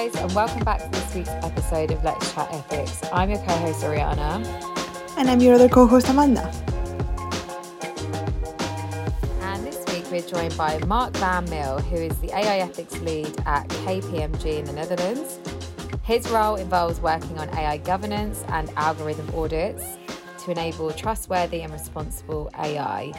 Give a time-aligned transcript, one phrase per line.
[0.00, 3.02] guys, and welcome back to this week's episode of Let's Chat Ethics.
[3.12, 4.46] I'm your co host, Ariana.
[5.18, 6.50] And I'm your other co host, Amanda.
[9.42, 13.42] And this week we're joined by Marc van Meel, who is the AI ethics lead
[13.44, 15.38] at KPMG in the Netherlands.
[16.02, 19.84] His role involves working on AI governance and algorithm audits
[20.44, 23.12] to enable trustworthy and responsible AI.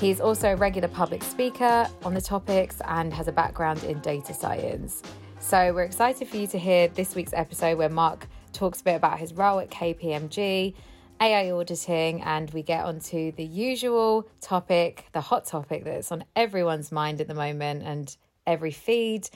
[0.00, 4.34] He's also a regular public speaker on the topics and has a background in data
[4.34, 5.04] science.
[5.42, 8.94] So we're excited for you to hear this week's episode where Marc talks a bit
[8.94, 10.72] about his role at KPMG,
[11.20, 16.92] AI auditing, and we get onto the usual topic, the hot topic that's on everyone's
[16.92, 18.16] mind at the moment and
[18.46, 19.28] every feed,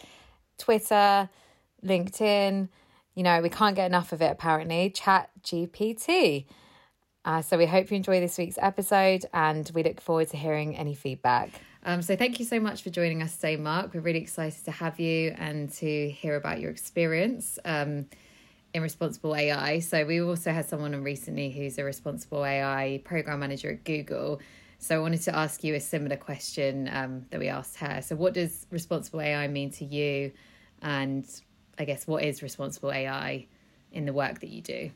[0.59, 1.29] Twitter,
[1.85, 2.69] LinkedIn.
[3.15, 4.91] You know, we can't get enough of it apparently.
[4.91, 6.47] Chat GPT.
[7.25, 10.77] Uh, so we hope you enjoy this week's episode and we look forward to hearing
[10.77, 11.51] any feedback.
[11.89, 13.95] Um, so thank you so much for joining us today, Marc.
[13.95, 18.07] We're really excited to have you and to hear about your experience um,
[18.75, 19.79] in responsible AI.
[19.79, 24.41] So we also had someone on recently who's a responsible AI program manager at Google.
[24.81, 28.03] So I wanted to ask you a similar question um, that we asked her.
[28.03, 30.33] So what does responsible AI mean to you?
[30.83, 31.25] And
[31.79, 33.47] I guess what is responsible AI
[33.93, 34.91] in the work that you do?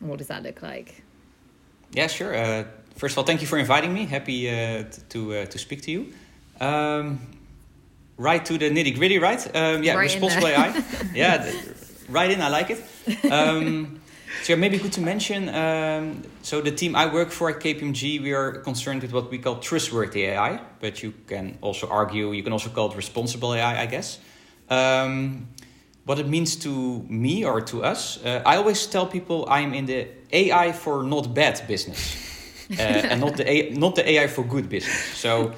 [0.00, 1.04] And what does that look like?
[1.92, 2.34] Yeah, sure.
[2.34, 2.64] Uh,
[2.96, 4.06] first of all, thank you for inviting me.
[4.06, 6.12] Happy uh, to uh, to speak to you.
[6.60, 7.20] Um,
[8.16, 9.40] right to the nitty gritty, right?
[9.56, 10.48] Um, yeah, Right responsible.
[10.48, 10.84] AI.
[11.14, 11.74] yeah, the,
[12.08, 12.40] right in.
[12.40, 12.84] I like it.
[13.30, 14.00] Um,
[14.42, 15.48] so yeah, maybe good to mention.
[15.48, 19.38] Um, so the team I work for at KPMG, we are concerned with what we
[19.38, 23.82] call trustworthy AI, but you can also argue you can also call it responsible AI,
[23.82, 24.18] I guess.
[24.68, 25.48] Um,
[26.04, 29.86] what it means to me or to us, uh, I always tell people I'm in
[29.86, 32.16] the AI for not bad business.
[32.70, 34.96] uh, and not the A- not the AI for good business.
[35.14, 35.52] So,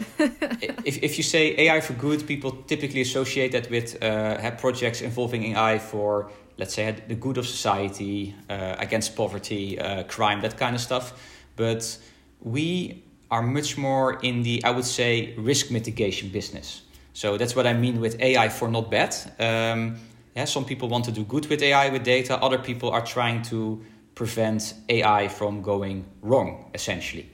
[0.85, 5.01] if, if you say AI for good, people typically associate that with uh, have projects
[5.01, 10.59] involving AI for, let's say, the good of society, uh, against poverty, uh, crime, that
[10.59, 11.13] kind of stuff.
[11.57, 11.99] But
[12.41, 16.83] we are much more in the, I would say, risk mitigation business.
[17.13, 19.15] So that's what I mean with AI for not bad.
[19.39, 19.97] Um,
[20.37, 22.39] yeah, some people want to do good with AI with data.
[22.41, 23.83] Other people are trying to
[24.19, 27.31] prevent AI from going wrong, essentially.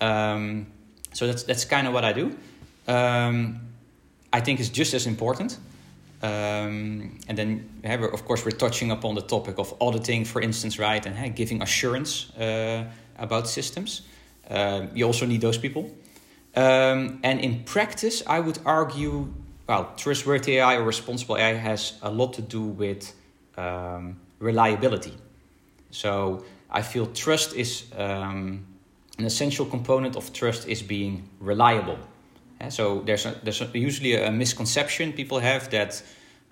[0.00, 0.66] Um,
[1.12, 2.36] so that's that's kind of what I do.
[2.88, 3.60] Um,
[4.32, 5.58] I think it's just as important.
[6.22, 10.78] Um, and then, yeah, of course, we're touching upon the topic of auditing, for instance,
[10.78, 12.84] right, and hey, giving assurance uh,
[13.18, 14.02] about systems.
[14.50, 15.84] Um, you also need those people.
[16.56, 19.32] Um, and in practice, I would argue,
[19.68, 23.12] well, trustworthy AI or responsible AI has a lot to do with
[23.56, 25.12] um, reliability.
[25.94, 28.66] So I feel trust is um,
[29.18, 31.98] an essential component of trust is being reliable.
[32.60, 36.02] Yeah, so there's a, there's a, usually a misconception people have that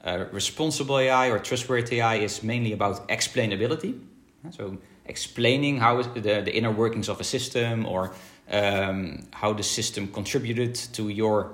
[0.05, 3.99] uh, responsible AI or trustworthy AI is mainly about explainability.
[4.45, 8.15] Yeah, So explaining how the, the inner workings of a system or
[8.51, 11.53] um, how the system contributed to your,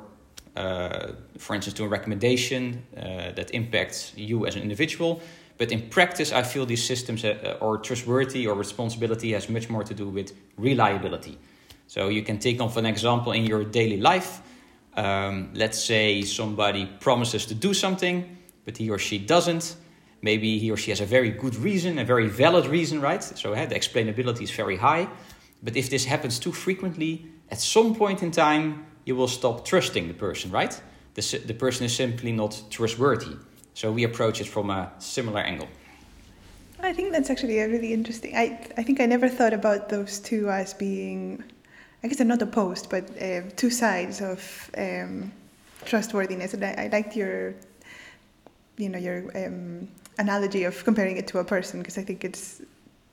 [0.56, 5.22] uh, for instance, to a recommendation uh, that impacts you as an individual.
[5.58, 9.82] But in practice, I feel these systems uh, or trustworthy or responsibility has much more
[9.84, 11.36] to do with reliability.
[11.88, 14.40] So you can take off an example in your daily life.
[14.94, 19.76] Um, let's say somebody promises to do something, but he or she doesn't.
[20.22, 23.22] Maybe he or she has a very good reason, a very valid reason, right?
[23.22, 25.08] So uh, the explainability is very high.
[25.62, 30.06] But if this happens too frequently, at some point in time, you will stop trusting
[30.08, 30.80] the person, right?
[31.14, 33.36] The, the person is simply not trustworthy.
[33.78, 35.68] So we approach it from a similar angle.
[36.80, 38.34] I think that's actually a really interesting.
[38.34, 41.44] I I think I never thought about those two as being,
[42.02, 44.40] I guess they're not opposed, but uh, two sides of
[44.76, 45.30] um,
[45.84, 46.54] trustworthiness.
[46.54, 47.54] And I, I liked your,
[48.78, 49.86] you know, your um,
[50.18, 52.60] analogy of comparing it to a person because I think it's,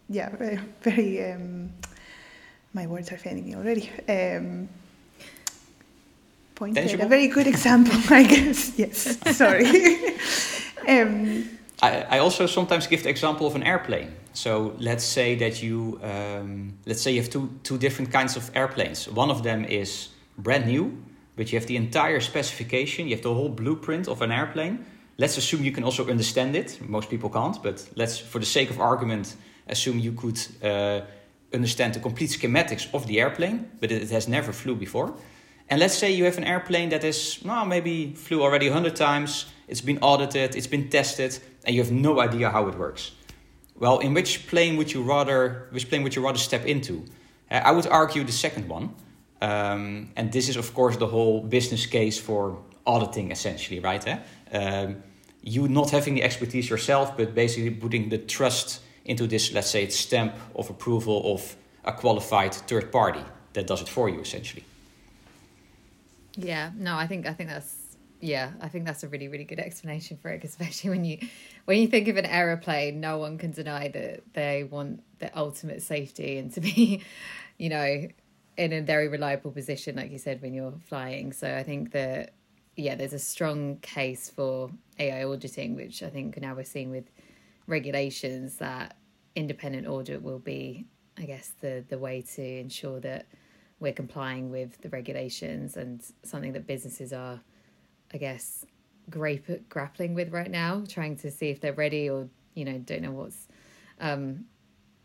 [0.10, 0.60] yeah, very.
[0.82, 1.70] very um,
[2.74, 3.92] my words are failing me already.
[4.10, 4.68] Um,
[6.56, 7.00] pointed.
[7.00, 8.72] A very good example, I guess.
[8.80, 9.18] Yes.
[9.38, 9.66] Sorry.
[10.88, 11.50] um,
[11.82, 14.14] I, I also sometimes give the example of an airplane.
[14.34, 18.52] So let's say that you, um, let's say you have two, two different kinds of
[18.56, 19.08] airplanes.
[19.08, 20.98] One of them is brand new,
[21.36, 24.86] but you have the entire specification, you have the whole blueprint of an airplane.
[25.18, 26.80] Let's assume you can also understand it.
[26.82, 29.36] Most people can't, but let's, for the sake of argument,
[29.68, 31.02] assume you could uh,
[31.54, 35.14] understand the complete schematics of the airplane, but it has never flew before.
[35.70, 39.46] And let's say you have an airplane that is, well, maybe flew already 100 times,
[39.68, 43.12] it's been audited, it's been tested, and you have no idea how it works.
[43.78, 47.06] Well, in which plane would you rather, which plane would you rather step into?
[47.50, 48.94] Uh, I would argue the second one.
[49.42, 54.08] Um, and this is, of course, the whole business case for auditing, essentially, right?
[54.08, 54.18] Eh?
[54.52, 55.04] Um,
[55.42, 59.88] you not having the expertise yourself, but basically putting the trust into this, let's say,
[59.90, 63.24] stamp of approval of a qualified third party
[63.54, 64.64] that does it for you, essentially.
[66.38, 69.60] Yeah, no, I think I think that's yeah, I think that's a really really good
[69.60, 71.20] explanation for it, especially when you
[71.66, 75.82] when you think of an aeroplane, no one can deny that they want the ultimate
[75.82, 77.02] safety and to be,
[77.58, 78.08] you know,
[78.58, 81.34] in a very reliable position, like you said, when you're flying.
[81.34, 82.34] So I think that
[82.76, 87.06] yeah, there's a strong case for AI auditing, which I think now we're seeing with
[87.68, 88.98] regulations that
[89.36, 90.86] independent audit will be,
[91.18, 93.28] I guess, the the way to ensure that
[93.80, 97.40] we're complying with the regulations and something that businesses are,
[98.14, 98.66] I guess,
[99.10, 103.02] grape, grappling with right now, trying to see if they're ready or you know don't
[103.02, 103.48] know what's
[104.00, 104.46] um,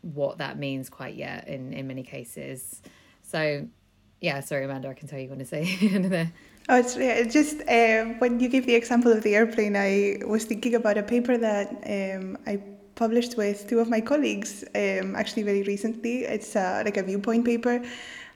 [0.01, 2.81] what that means quite yet in in many cases.
[3.23, 3.67] So
[4.21, 6.31] yeah, sorry, Amanda, I can tell you want to say.
[6.69, 10.75] Oh, it's just uh, when you give the example of the airplane, I was thinking
[10.75, 12.61] about a paper that um, I
[12.93, 16.23] published with two of my colleagues um, actually very recently.
[16.23, 17.81] It's uh, like a viewpoint paper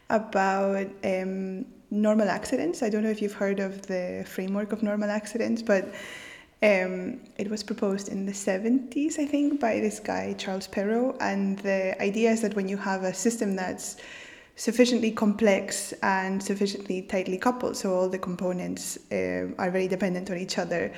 [0.10, 2.84] about um, normal accidents.
[2.84, 5.94] I don't know if you've heard of the framework of normal accidents, but
[6.64, 11.16] um, it was proposed in the 70s, I think, by this guy, Charles Perrow.
[11.20, 13.98] And the idea is that when you have a system that's
[14.56, 20.38] sufficiently complex and sufficiently tightly coupled, so all the components uh, are very dependent on
[20.38, 20.94] each other,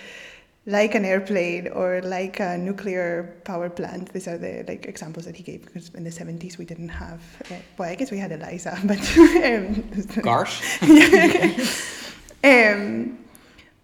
[0.67, 4.11] like an airplane or like a nuclear power plant.
[4.11, 7.21] These are the like examples that he gave because in the 70s we didn't have.
[7.49, 8.99] Uh, well, I guess we had ELIZA, but
[9.47, 10.61] um, cars.
[12.43, 13.17] um,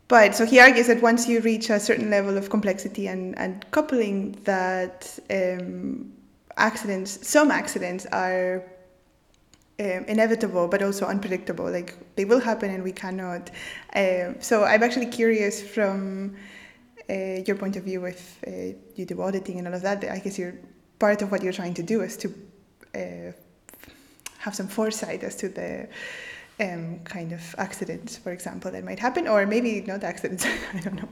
[0.09, 3.65] but so he argues that once you reach a certain level of complexity and, and
[3.71, 6.11] coupling, that um,
[6.57, 8.61] accidents, some accidents are
[9.79, 11.71] um, inevitable but also unpredictable.
[11.71, 13.51] Like they will happen and we cannot.
[13.95, 16.35] Um, so I'm actually curious from
[17.09, 20.03] uh, your point of view if uh, you do auditing and all of that.
[20.03, 20.55] I guess you're
[20.99, 22.33] part of what you're trying to do is to
[22.95, 23.31] uh,
[24.37, 25.87] have some foresight as to the
[26.59, 30.45] um, kind of accidents, for example, that might happen, or maybe not accidents.
[30.73, 31.09] I don't know.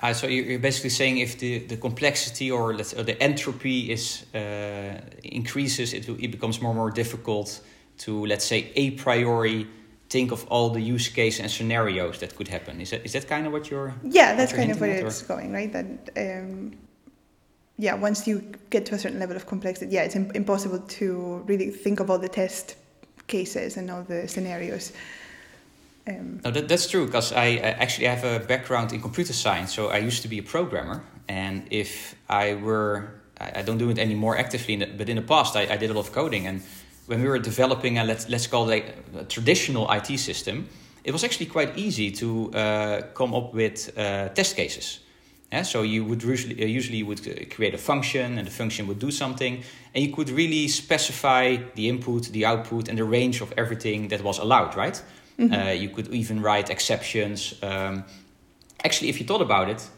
[0.00, 4.26] Uh, so you're basically saying if the, the complexity or let's or the entropy is
[4.34, 7.60] uh, increases, it, it becomes more and more difficult
[7.98, 9.68] to let's say a priori
[10.12, 12.80] think of all the use case and scenarios that could happen.
[12.80, 13.94] Is that is that kind of what you're?
[14.18, 15.72] Yeah, that's kind of where it's going, right?
[15.72, 15.86] That
[16.16, 16.72] um,
[17.78, 18.34] yeah, once you
[18.70, 22.18] get to a certain level of complexity, yeah, it's impossible to really think of all
[22.18, 22.76] the test
[23.26, 24.92] cases and all the scenarios.
[26.06, 29.72] Um, no, that, that's true because I, I, actually have a background in computer science.
[29.72, 33.88] So I used to be a programmer, and if I were, I, I don't do
[33.88, 36.46] it anymore actively, the, but in the past I, I, did a lot of coding.
[36.48, 36.62] And
[37.06, 38.84] when we were developing a let's let's call it
[39.14, 40.68] a, a traditional IT system,
[41.04, 45.00] it was actually quite easy to uh, come up with uh, test cases.
[45.52, 48.86] Yeah, so you would usually uh, usually you would create a function, and the function
[48.86, 49.62] would do something,
[49.94, 54.22] and you could really specify the input, the output, and the range of everything that
[54.22, 55.02] was allowed, right?
[55.38, 55.52] Mm-hmm.
[55.52, 57.54] Uh, you could even write exceptions.
[57.62, 58.04] Um,
[58.84, 59.88] actually, if you thought about it,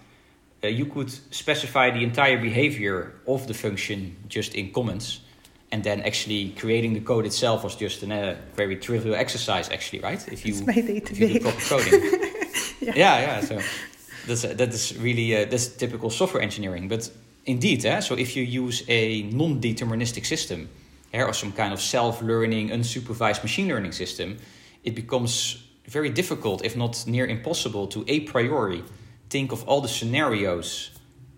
[0.64, 5.20] uh, you could specify the entire behavior of the function just in comments.
[5.72, 10.00] And then actually creating the code itself was just a uh, very trivial exercise, actually,
[10.00, 10.24] right?
[10.28, 12.02] If you, if you do proper coding.
[12.80, 12.92] yeah.
[12.94, 13.40] yeah, yeah.
[13.40, 13.60] So
[14.26, 16.88] that's that is really uh, that's typical software engineering.
[16.88, 17.10] But
[17.44, 20.68] indeed, eh, so if you use a non-deterministic system,
[21.12, 24.36] eh, or some kind of self-learning, unsupervised machine learning system,
[24.82, 28.82] it becomes very difficult, if not near impossible, to a priori
[29.30, 30.90] think of all the scenarios.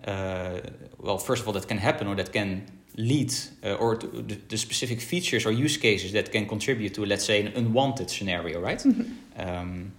[0.04, 0.60] Uh,
[0.98, 3.32] well, first of all, that can happen or that can lead,
[3.64, 7.40] uh, or the, the, specific features or use cases that can contribute to, let's say,
[7.40, 8.78] an unwanted scenario, right?
[8.78, 9.48] Mm-hmm.
[9.48, 9.92] Um,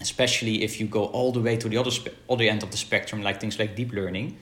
[0.00, 2.76] especially if you go all the way to the other spe- other end of the
[2.76, 4.36] spectrum, like things like deep learning,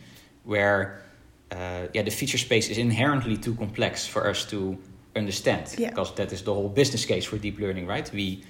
[0.44, 1.02] where
[1.50, 4.78] uh, yeah, the feature space is inherently too complex for us to
[5.16, 5.90] understand yeah.
[5.90, 8.42] because that is the whole business case for deep learning right we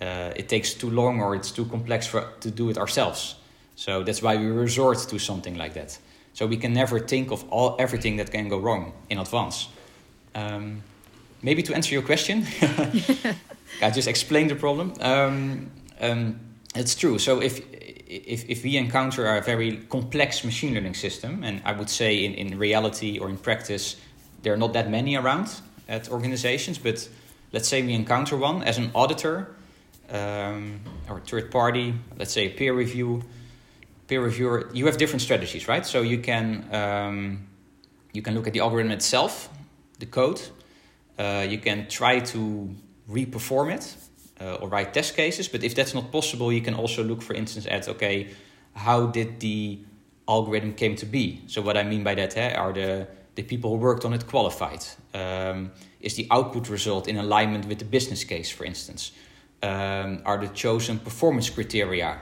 [0.00, 3.36] uh, it takes too long or it's too complex for to do it ourselves
[3.76, 5.98] so that's why we resort to something like that
[6.38, 9.68] so we can never think of all everything that can go wrong in advance.
[10.36, 10.84] Um,
[11.42, 12.46] maybe to answer your question
[13.82, 14.92] i just explained the problem.
[15.00, 16.38] Um, um,
[16.76, 17.18] it's true.
[17.18, 17.58] So if
[18.06, 22.34] if, if we encounter a very complex machine learning system and i would say in,
[22.34, 23.96] in reality or in practice
[24.42, 25.48] there are not that many around
[25.88, 27.08] at organizations, but
[27.52, 29.56] let's say we encounter one as an auditor
[30.10, 30.80] um,
[31.10, 33.22] or third party, let's say peer review,
[34.08, 34.70] peer reviewer.
[34.72, 35.86] You have different strategies, right?
[35.86, 37.46] So you can um,
[38.12, 39.48] you can look at the algorithm itself,
[39.98, 40.40] the code.
[41.18, 42.74] Uh, you can try to
[43.08, 43.96] reperform it
[44.40, 45.48] uh, or write test cases.
[45.48, 48.28] But if that's not possible, you can also look, for instance, at okay,
[48.74, 49.78] how did the
[50.26, 51.42] algorithm came to be?
[51.46, 54.26] So what I mean by that eh, are the the people who worked on it
[54.26, 54.84] qualified?
[55.14, 59.12] Um, is the output result in alignment with the business case, for instance?
[59.62, 62.20] Um, are the chosen performance criteria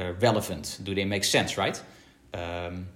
[0.00, 0.78] uh, relevant?
[0.82, 1.80] Do they make sense, right?
[2.32, 2.86] Um,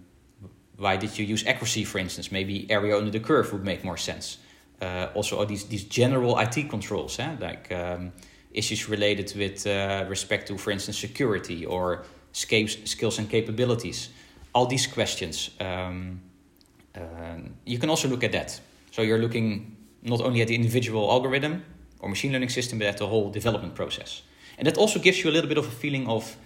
[0.76, 2.32] why did you use accuracy, for instance?
[2.32, 4.38] Maybe area under the curve would make more sense.
[4.80, 7.36] Uh, also, all these, these general IT controls, eh?
[7.40, 8.12] like um,
[8.52, 14.08] issues related with uh, respect to, for instance, security or skills, skills and capabilities.
[14.52, 16.20] All these questions, um,
[16.94, 17.00] uh,
[17.64, 18.60] you can also look at that.
[18.90, 21.64] So you're looking not only at the individual algorithm
[22.00, 24.22] or machine learning system, but at the whole development process.
[24.58, 26.36] And that also gives you a little bit of a feeling of,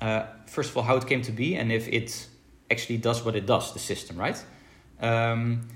[0.00, 2.26] uh, first of all, how it came to be and if it
[2.70, 4.42] actually does what it does, the system, right?
[5.00, 5.68] Um,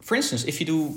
[0.00, 0.94] for instance, if you do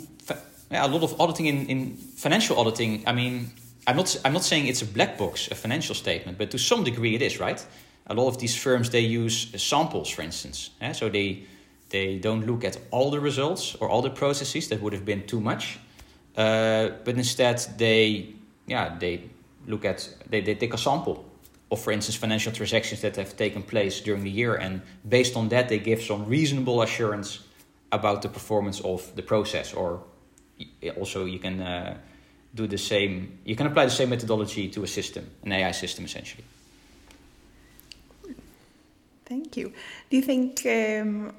[0.71, 3.51] yeah, a lot of auditing in, in financial auditing, I mean,
[3.87, 6.83] I'm not, I'm not saying it's a black box, a financial statement, but to some
[6.83, 7.65] degree it is, right?
[8.07, 10.69] A lot of these firms, they use samples, for instance.
[10.81, 10.93] Yeah?
[10.93, 11.43] So they,
[11.89, 15.25] they don't look at all the results or all the processes, that would have been
[15.27, 15.79] too much.
[16.37, 18.29] Uh, but instead, they,
[18.65, 19.23] yeah, they
[19.67, 21.25] look at, they, they take a sample
[21.71, 24.55] of, for instance, financial transactions that have taken place during the year.
[24.55, 27.39] And based on that, they give some reasonable assurance
[27.91, 29.73] about the performance of the process.
[29.73, 30.03] Or
[30.97, 31.97] also, you can uh,
[32.53, 36.05] do the same, you can apply the same methodology to a system, an AI system
[36.05, 36.43] essentially.
[39.25, 39.71] Thank you.
[40.09, 41.33] Do you think um,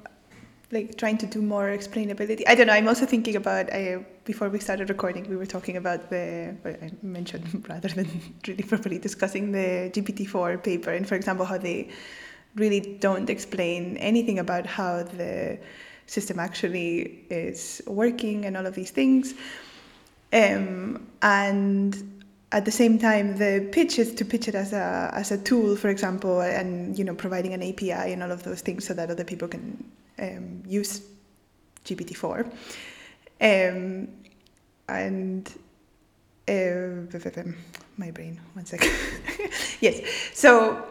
[0.73, 2.41] like trying to do more explainability.
[2.47, 2.73] I don't know.
[2.73, 6.91] I'm also thinking about uh, before we started recording, we were talking about the I
[7.01, 8.07] mentioned rather than
[8.47, 11.89] really properly discussing the GPT-4 paper, and for example, how they
[12.55, 15.57] really don't explain anything about how the
[16.05, 19.33] system actually is working and all of these things.
[20.31, 25.31] Um, and at the same time, the pitch is to pitch it as a as
[25.31, 28.85] a tool, for example, and you know, providing an API and all of those things
[28.85, 29.83] so that other people can
[30.19, 31.01] um, use
[31.85, 32.49] GPT-4.
[33.41, 34.07] Um,
[34.87, 35.47] and
[36.47, 37.19] uh,
[37.97, 38.91] my brain, one second.
[39.79, 40.01] yes,
[40.33, 40.85] so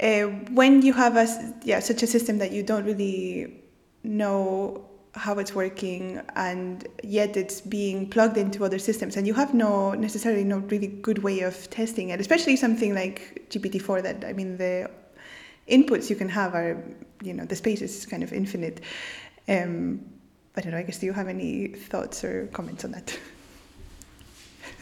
[0.00, 3.62] uh, when you have a yeah such a system that you don't really
[4.04, 9.52] know how it's working and yet it's being plugged into other systems and you have
[9.52, 14.32] no necessarily no really good way of testing it especially something like gpt-4 that i
[14.32, 14.88] mean the
[15.68, 16.82] inputs you can have are,
[17.22, 18.80] you know, the space is kind of infinite.
[19.48, 20.00] Um,
[20.58, 23.16] I don't know, I guess, do you have any thoughts or comments on that?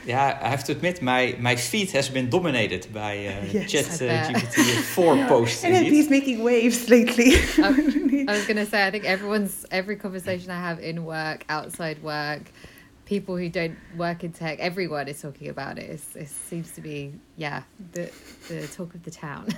[0.04, 3.86] Yeah, I have to admit, my, my feed has been dominated by uh, yes, Chat
[3.86, 5.28] uh, GPT 4 yeah.
[5.28, 5.64] posts.
[5.64, 7.32] And he's making waves lately.
[7.58, 11.44] I, I was going to say, I think everyone's, every conversation I have in work,
[11.48, 12.42] outside work,
[13.04, 15.90] people who don't work in tech, everyone is talking about it.
[15.90, 18.08] It's, it seems to be, yeah, the,
[18.46, 19.48] the talk of the town.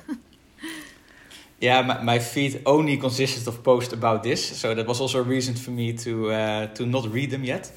[1.61, 5.23] Yeah, my, my feed only consisted of posts about this, so that was also a
[5.23, 7.73] reason for me to uh, to not read them yet.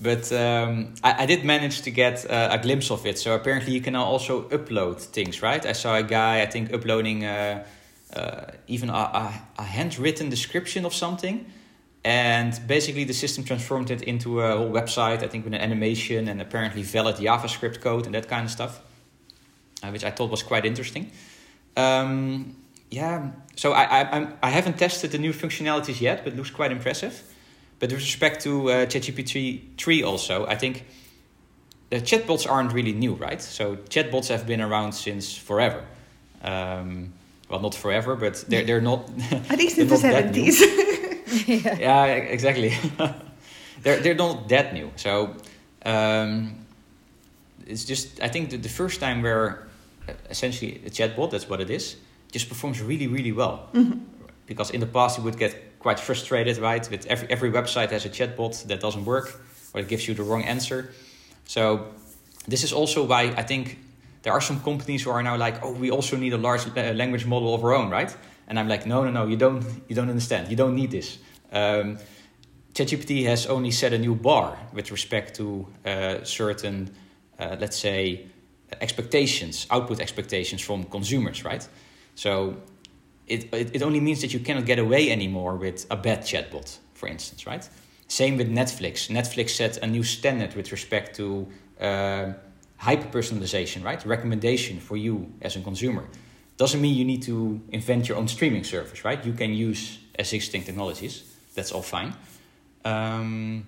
[0.00, 3.18] But um, I, I, did manage to get uh, a glimpse of it.
[3.18, 5.64] So apparently you can now also upload things, right?
[5.64, 7.64] I saw a guy, I think, uploading uh,
[8.14, 11.46] uh even a, a, a, handwritten description of something.
[12.04, 16.28] And basically the system transformed it into a whole website, I think with an animation
[16.28, 18.80] and apparently valid JavaScript code and that kind of stuff,
[19.82, 21.10] uh, which I thought was quite interesting.
[21.76, 22.56] Um,
[22.94, 26.72] yeah, so I, I, I haven't tested the new functionalities yet, but it looks quite
[26.72, 27.22] impressive.
[27.78, 30.86] But with respect to uh, ChatGPT 3 also, I think
[31.90, 33.42] the chatbots aren't really new, right?
[33.42, 35.84] So chatbots have been around since forever.
[36.42, 37.12] Um,
[37.48, 39.10] well, not forever, but they're, they're not...
[39.50, 40.60] I think since the 70s.
[41.46, 41.78] yeah.
[41.78, 42.74] yeah, exactly.
[43.82, 44.92] they're, they're not that new.
[44.96, 45.34] So
[45.84, 46.64] um,
[47.66, 49.66] it's just, I think the, the first time where
[50.08, 51.96] uh, essentially a chatbot, that's what it is,
[52.34, 53.70] just performs really, really well.
[53.72, 54.00] Mm-hmm.
[54.46, 56.84] Because in the past, you would get quite frustrated, right?
[56.90, 59.40] With every, every website has a chatbot that doesn't work
[59.72, 60.92] or it gives you the wrong answer.
[61.46, 61.62] So,
[62.48, 63.78] this is also why I think
[64.22, 66.92] there are some companies who are now like, oh, we also need a large uh,
[66.92, 68.14] language model of our own, right?
[68.48, 70.48] And I'm like, no, no, no, you don't, you don't understand.
[70.50, 71.18] You don't need this.
[71.52, 71.98] Um,
[72.74, 76.90] ChatGPT has only set a new bar with respect to uh, certain,
[77.38, 78.26] uh, let's say,
[78.80, 81.66] expectations, output expectations from consumers, right?
[82.14, 82.56] So
[83.26, 86.78] it, it, it only means that you cannot get away anymore with a bad chatbot,
[86.94, 87.68] for instance, right?
[88.08, 89.08] Same with Netflix.
[89.08, 91.48] Netflix set a new standard with respect to
[91.80, 92.32] uh,
[92.76, 94.04] hyper personalization, right?
[94.04, 96.04] Recommendation for you as a consumer.
[96.56, 99.24] Doesn't mean you need to invent your own streaming service, right?
[99.24, 101.24] You can use existing technologies.
[101.54, 102.14] That's all fine.
[102.84, 103.66] Um,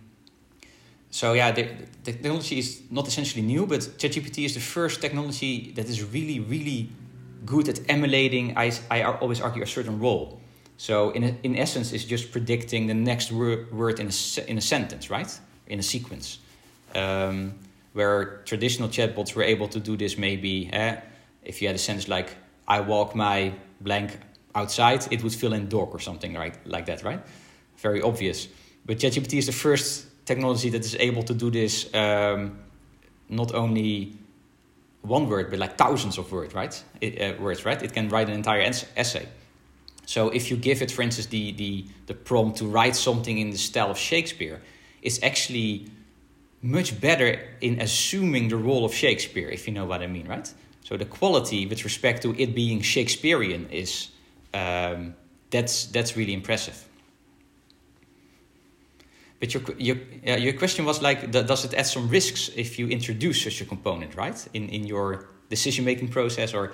[1.11, 1.69] so yeah, the,
[2.05, 6.41] the technology is not essentially new, but ChatGPT is the first technology that is really,
[6.41, 6.91] really
[7.47, 10.41] good at emulating, I, I always argue, a certain role.
[10.76, 15.09] So in, in essence, it's just predicting the next word, in, a, in a sentence,
[15.11, 15.41] right?
[15.67, 16.38] In a sequence.
[16.95, 17.55] Um,
[17.93, 21.00] where traditional chatbots were able to do this maybe, eh,
[21.43, 22.37] if you had a sentence like,
[22.69, 24.19] I walk my blank
[24.55, 27.23] outside, it would fill in dog or something right, like that, right?
[27.79, 28.49] Very obvious.
[28.85, 32.59] But ChatGPT is the first technology that is able to do this um,
[33.29, 34.17] not only
[35.07, 36.83] one word, but like thousands of words, right?
[37.01, 37.81] It, uh, words, right?
[37.83, 39.29] It can write an entire essay.
[40.07, 43.51] So if you give it, for instance, the, the, the prompt to write something in
[43.51, 44.61] the style of Shakespeare,
[45.03, 45.89] it's actually
[46.63, 50.53] much better in assuming the role of Shakespeare, if you know what I mean, right?
[50.85, 54.09] So the quality with respect to it being Shakespearean is
[54.55, 55.15] um,
[55.51, 56.86] that's that's really impressive.
[59.40, 62.88] But your your uh, your question was like, does it add some risks if you
[62.88, 66.55] introduce such a component, right, in in your decision making process?
[66.55, 66.73] Or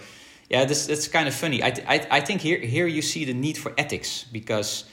[0.48, 1.62] yeah, this that's kind of funny.
[1.62, 4.84] I I I think here here you see the need for ethics because.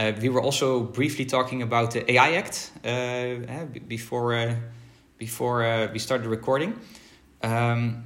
[0.00, 4.54] Uh, we were also briefly talking about the AI Act uh, uh before uh,
[5.18, 6.78] before uh, we started recording.
[7.42, 8.04] Um,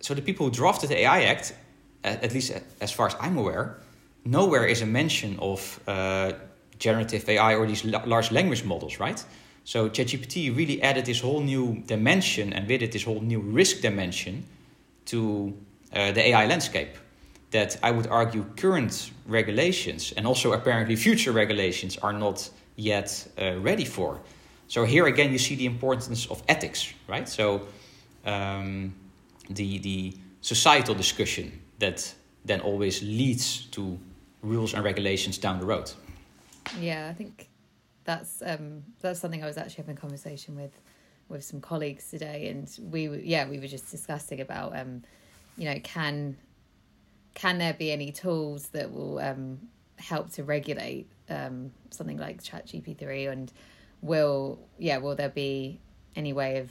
[0.00, 1.54] so the people who drafted the AI Act,
[2.02, 3.76] at least as far as I'm aware,
[4.24, 5.80] nowhere is a mention of
[6.78, 9.24] generative AI or these large language models, right?
[9.64, 13.80] So ChatGPT really added this whole new dimension and with it this whole new risk
[13.80, 14.44] dimension
[15.06, 15.54] to
[15.92, 16.96] uh, the AI landscape
[17.50, 23.58] that I would argue current regulations and also apparently future regulations are not yet uh,
[23.58, 24.20] ready for.
[24.68, 27.28] So here again you see the importance of ethics, right?
[27.28, 27.66] So
[28.24, 28.94] um,
[29.50, 33.98] the the societal discussion that then always leads to
[34.42, 35.90] rules and regulations down the road.
[36.80, 37.48] Yeah, I think
[38.04, 40.72] that's um, that's something I was actually having a conversation with
[41.28, 45.02] with some colleagues today, and we yeah we were just discussing about um,
[45.56, 46.36] you know can
[47.34, 49.60] can there be any tools that will um,
[49.96, 53.52] help to regulate um, something like Chat GP three, and
[54.00, 55.80] will yeah will there be
[56.16, 56.70] any way of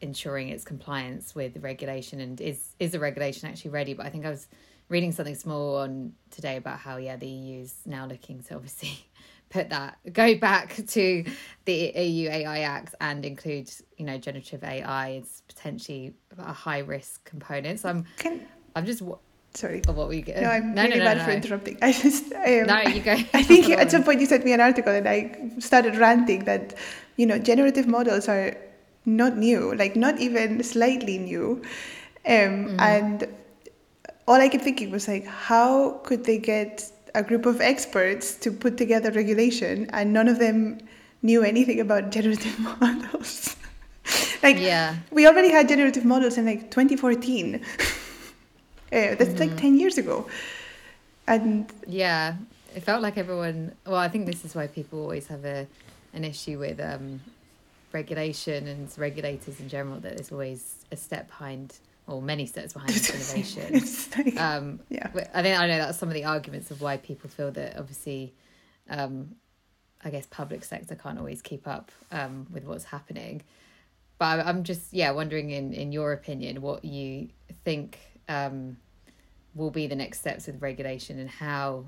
[0.00, 3.94] ensuring its compliance with the regulation, and is is the regulation actually ready?
[3.94, 4.48] But I think I was
[4.88, 9.06] reading something small on today about how yeah the EU is now looking to obviously
[9.52, 11.24] put that go back to
[11.66, 17.24] the EU AI Act and include you know generative AI is potentially a high risk
[17.24, 17.80] component.
[17.80, 19.02] So I'm Can, I'm just
[19.54, 19.82] sorry.
[19.86, 20.42] Oh, what we get?
[20.42, 21.24] No, I'm no, really no, no, bad no.
[21.24, 21.78] for interrupting.
[21.82, 23.12] I just um, no, you go.
[23.34, 26.74] I think at some point you sent me an article and I started ranting that
[27.16, 28.56] you know generative models are
[29.04, 31.62] not new, like not even slightly new,
[32.24, 32.80] um, mm.
[32.80, 33.28] and
[34.26, 38.50] all I kept thinking was like, how could they get a group of experts to
[38.50, 40.78] put together regulation, and none of them
[41.22, 43.56] knew anything about generative models.
[44.42, 44.96] like, yeah.
[45.10, 47.54] we already had generative models in like 2014.
[47.54, 47.58] uh,
[48.90, 49.38] that's mm-hmm.
[49.38, 50.26] like 10 years ago.
[51.26, 52.34] And yeah,
[52.74, 53.72] it felt like everyone.
[53.86, 55.66] Well, I think this is why people always have a
[56.14, 57.20] an issue with um,
[57.92, 60.00] regulation and regulators in general.
[60.00, 61.78] That there's always a step behind
[62.12, 64.38] or many steps behind innovation.
[64.38, 65.08] um, yeah.
[65.34, 68.34] I think I know that's some of the arguments of why people feel that obviously,
[68.88, 69.36] um,
[70.04, 73.42] I guess public sector can't always keep up um, with what's happening.
[74.18, 77.28] But I'm just yeah wondering in in your opinion what you
[77.64, 77.98] think
[78.28, 78.76] um,
[79.54, 81.86] will be the next steps with regulation and how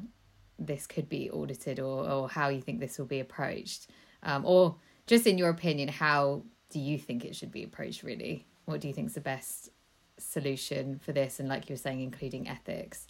[0.59, 3.89] this could be audited or or how you think this will be approached
[4.23, 8.47] um, or just in your opinion how do you think it should be approached really
[8.65, 9.71] what do you think is the best
[10.19, 13.07] solution for this and like you were saying including ethics?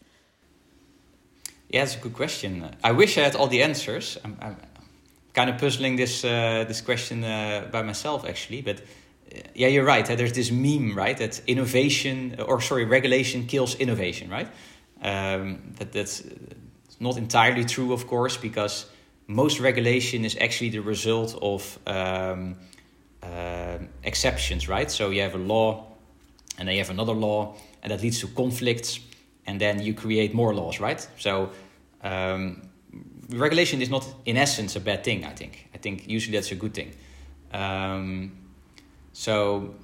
[1.68, 2.76] Yeah it's a good question.
[2.82, 4.18] I wish i had all the answers.
[4.24, 4.56] I'm, I'm
[5.34, 9.84] kind of puzzling this uh, this question uh, by myself actually but uh, yeah you're
[9.84, 14.48] right there's this meme right that innovation or sorry regulation kills innovation right?
[15.02, 16.22] Um, that that's
[17.00, 18.86] not entirely true of course because
[19.26, 22.56] most regulation is actually the result of um,
[23.22, 24.90] uh, exceptions right?
[24.90, 25.93] So you have a law
[26.58, 29.00] and then you have another law, and that leads to conflicts,
[29.46, 31.06] and then you create more laws, right?
[31.18, 31.50] So
[32.02, 32.62] um,
[33.30, 35.24] regulation is not, in essence, a bad thing.
[35.24, 35.68] I think.
[35.74, 36.94] I think usually that's a good thing.
[37.52, 38.32] Um,
[39.12, 39.74] so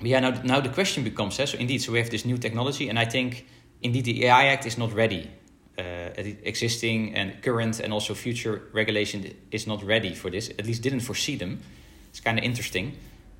[0.00, 2.88] yeah, now now the question becomes, eh, so indeed, so we have this new technology,
[2.88, 3.46] and I think
[3.82, 5.30] indeed the AI Act is not ready.
[5.78, 6.08] Uh,
[6.42, 10.48] existing and current and also future regulation is not ready for this.
[10.58, 11.60] At least didn't foresee them.
[12.08, 12.96] It's kind of interesting.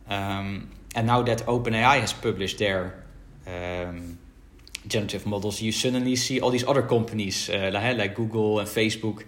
[0.07, 2.92] Um, and now that OpenAI has published their
[3.46, 4.18] um,
[4.88, 9.22] generative models, you suddenly see all these other companies uh, like, like Google and Facebook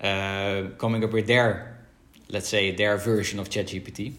[0.00, 1.76] uh, coming up with their,
[2.30, 4.12] let's say, their version of ChatGPT.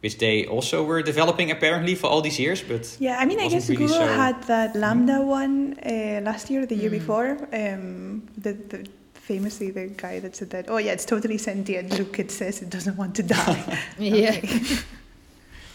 [0.00, 2.62] which they also were developing apparently for all these years.
[2.62, 6.50] But yeah, I mean, I guess really Google so- had that LaMDA one uh, last
[6.50, 6.98] year, the year Mm.
[7.00, 7.28] before.
[7.52, 11.98] Um, the, the famously the guy that said that, oh yeah, it's totally sentient.
[11.98, 13.78] Look, it says it doesn't want to die.
[13.98, 14.40] Yeah.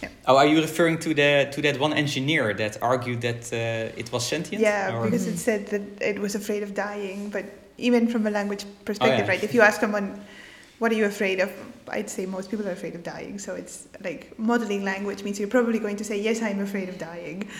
[0.03, 0.13] Okay.
[0.25, 4.11] Oh, are you referring to the to that one engineer that argued that uh, it
[4.11, 4.61] was sentient?
[4.61, 7.29] Yeah, Or- because it said that it was afraid of dying.
[7.29, 7.45] But
[7.77, 9.31] even from a language perspective, Oh, yeah.
[9.31, 9.43] right?
[9.43, 10.21] If you ask someone,
[10.79, 11.49] what are you afraid of?
[11.87, 13.39] I'd say most people are afraid of dying.
[13.39, 16.97] So it's like modeling language means you're probably going to say, yes, I'm afraid of
[16.97, 17.47] dying.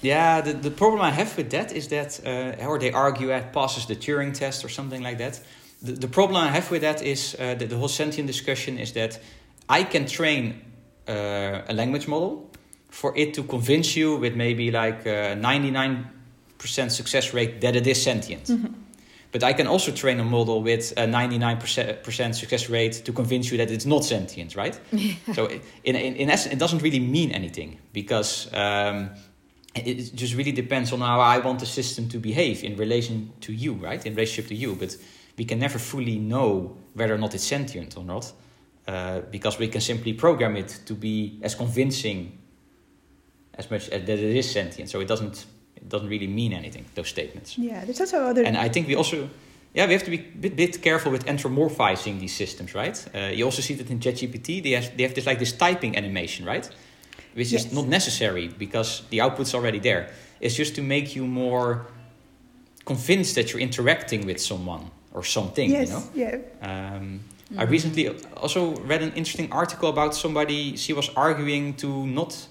[0.00, 3.52] Yeah, the, the problem I have with that is that, uh, or they argue it
[3.52, 5.40] passes the Turing test or something like that.
[5.82, 8.92] The, the problem I have with that is uh, that the whole sentient discussion is
[8.92, 9.20] that
[9.68, 10.62] I can train
[11.08, 12.50] uh, a language model
[12.88, 16.04] for it to convince you with maybe like a 99%
[16.90, 18.48] success rate that it is sentient.
[19.32, 23.58] But I can also train a model with a 99% success rate to convince you
[23.58, 24.80] that it's not sentient, right?
[25.34, 25.46] so
[25.84, 29.10] in, in, in essence, it doesn't really mean anything because um,
[29.74, 33.32] it it just really depends on how I want the system to behave in relation
[33.40, 34.06] to you, right?
[34.06, 34.74] In relationship to you.
[34.74, 34.96] But
[35.36, 38.32] we can never fully know whether or not it's sentient or not
[38.88, 42.38] uh, because we can simply program it to be as convincing
[43.54, 44.90] as much as that it is sentient.
[44.90, 45.46] So it doesn't
[45.76, 46.84] it doesn't really mean anything.
[46.94, 47.56] Those statements.
[47.58, 48.42] Yeah, there's also other.
[48.44, 49.28] And I think we also,
[49.74, 53.06] yeah, we have to be a bit, bit careful with anthropomorphizing these systems, right?
[53.14, 55.96] Uh, you also see that in ChatGPT, they have, they have this like this typing
[55.96, 56.68] animation, right?
[57.34, 57.66] Which Yes.
[57.66, 60.08] is not necessary because the output's already there.
[60.40, 61.86] It's just to make you more
[62.84, 66.40] convinced that you're interacting with someone or something, yes, you know?
[66.62, 66.94] yeah.
[66.96, 67.20] Um,
[67.56, 72.48] I recently also read an interesting article about somebody, she was arguing to not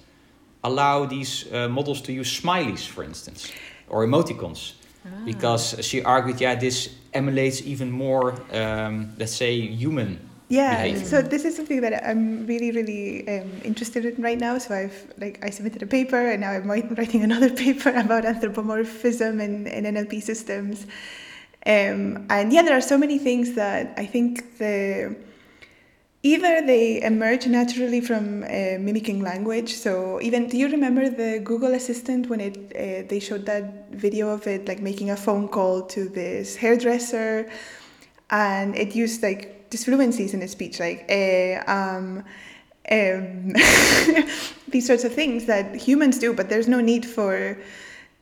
[0.63, 3.51] allow these uh, models to use smileys, for instance,
[3.89, 4.73] or emoticons
[5.05, 5.10] Ah.
[5.23, 10.19] because she argued, yeah, this emulates even more, um, let's say, human.
[10.49, 11.05] Yeah, behavior.
[11.05, 14.58] so this is something that I'm really, really um, interested in right now.
[14.58, 19.39] So I've like I submitted a paper, and now I'm writing another paper about anthropomorphism
[19.39, 20.86] and, and NLP systems.
[21.65, 25.15] Um, and yeah, there are so many things that I think the
[26.21, 29.73] either they emerge naturally from uh, mimicking language.
[29.73, 34.30] So even do you remember the Google Assistant when it uh, they showed that video
[34.30, 37.49] of it like making a phone call to this hairdresser,
[38.30, 42.23] and it used like disfluencies in its speech, like eh, um,
[42.91, 43.54] um,
[44.67, 47.58] these sorts of things that humans do, but there's no need for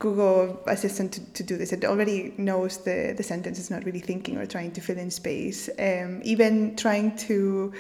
[0.03, 1.71] Google Assistant to, to do this.
[1.71, 3.57] It already knows the, the sentence.
[3.57, 5.69] It's not really thinking or trying to fill in space.
[5.79, 7.71] Um, even trying to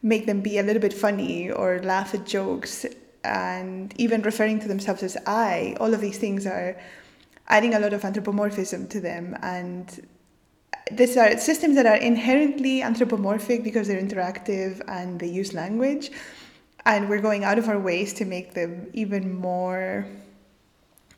[0.00, 2.86] make them be a little bit funny or laugh at jokes
[3.24, 6.76] and even referring to themselves as I, all of these things are
[7.48, 9.36] adding a lot of anthropomorphism to them.
[9.42, 10.06] And
[10.92, 16.12] these are systems that are inherently anthropomorphic because they're interactive and they use language.
[16.86, 20.06] And we're going out of our ways to make them even more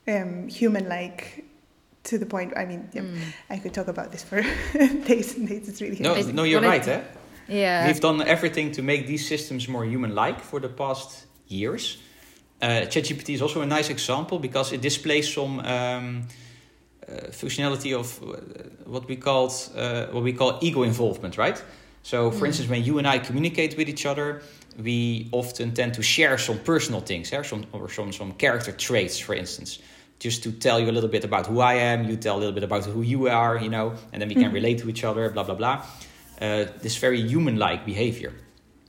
[0.09, 1.45] um, human like
[2.05, 2.53] to the point.
[2.57, 3.19] I mean, yeah, Mm.
[3.51, 4.42] I could talk about this for
[5.09, 5.69] days and days.
[5.69, 7.01] It's really No, It's- no, you're well, right, eh?
[7.49, 7.87] Yeah.
[7.87, 11.99] We've done everything to make these systems more human-like for the past years.
[12.62, 16.23] Uh, ChatGPT is also a nice example because it displays some um,
[17.09, 18.37] uh, functionality of uh,
[18.87, 21.62] what we called uh, what we call ego involvement, right?
[22.03, 22.47] So, for Mm.
[22.47, 24.40] instance, when you and I communicate with each other,
[24.83, 27.42] we often tend to share some personal things, eh?
[27.42, 29.79] some or some some character traits, for instance,
[30.19, 32.09] just to tell you a little bit about who I am.
[32.09, 34.51] You tell a little bit about who you are, you know, and then we can
[34.51, 34.55] Mhm.
[34.55, 35.29] relate to each other.
[35.31, 35.83] Blah blah blah.
[36.41, 38.33] Uh, this very human-like behavior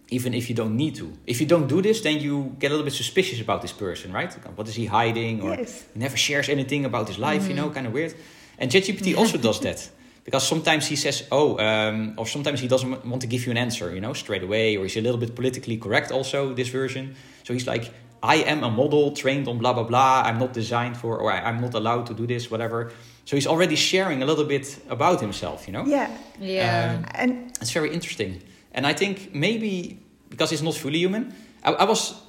[0.10, 1.12] even if you don't need to.
[1.26, 4.14] If you don't do this, then you get a little bit suspicious about this person,
[4.14, 4.32] right?
[4.56, 5.42] What is he hiding?
[5.42, 5.84] Or yes.
[5.94, 7.58] he never shares anything about his life, you Mm.
[7.58, 8.14] know, kind of weird.
[8.58, 9.90] And ChatGPT also does that.
[10.24, 13.58] Because sometimes he says, oh, um, or sometimes he doesn't want to give you an
[13.58, 17.16] answer, you know, straight away, or he's a little bit politically correct also, this version.
[17.44, 17.92] So he's like,
[18.24, 20.24] I am a model trained on blah, blah, blah.
[20.26, 22.92] I'm not designed for, or I'm not allowed to do this, whatever.
[23.26, 25.86] So he's already sharing a little bit about himself, you know?
[25.86, 26.96] Yeah, Yeah.
[26.98, 28.42] Um, and It's very interesting.
[28.72, 30.00] And I think maybe
[30.30, 32.22] because it's not fully human, I, I was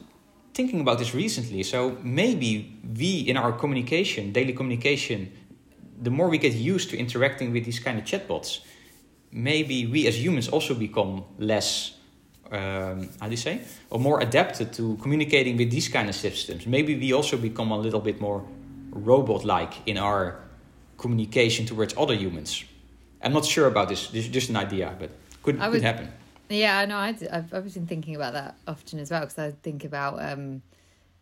[0.55, 1.63] thinking about this recently.
[1.63, 5.33] So maybe we, in our communication, daily communication,
[6.01, 8.61] the more we get used to interacting with these kind of chatbots,
[9.31, 11.95] maybe we as humans also become less,
[12.51, 16.67] um, how do you say, or more adapted to communicating with these kind of systems.
[16.67, 18.45] Maybe we also become a little bit more
[18.91, 20.41] robot-like in our
[20.97, 22.65] communication towards other humans.
[23.23, 24.09] I'm not sure about this.
[24.09, 25.11] This is just an idea, but
[25.43, 26.11] could, I could happen.
[26.49, 26.97] Yeah, I know.
[26.97, 30.63] I, I've, I've been thinking about that often as well because I think about um,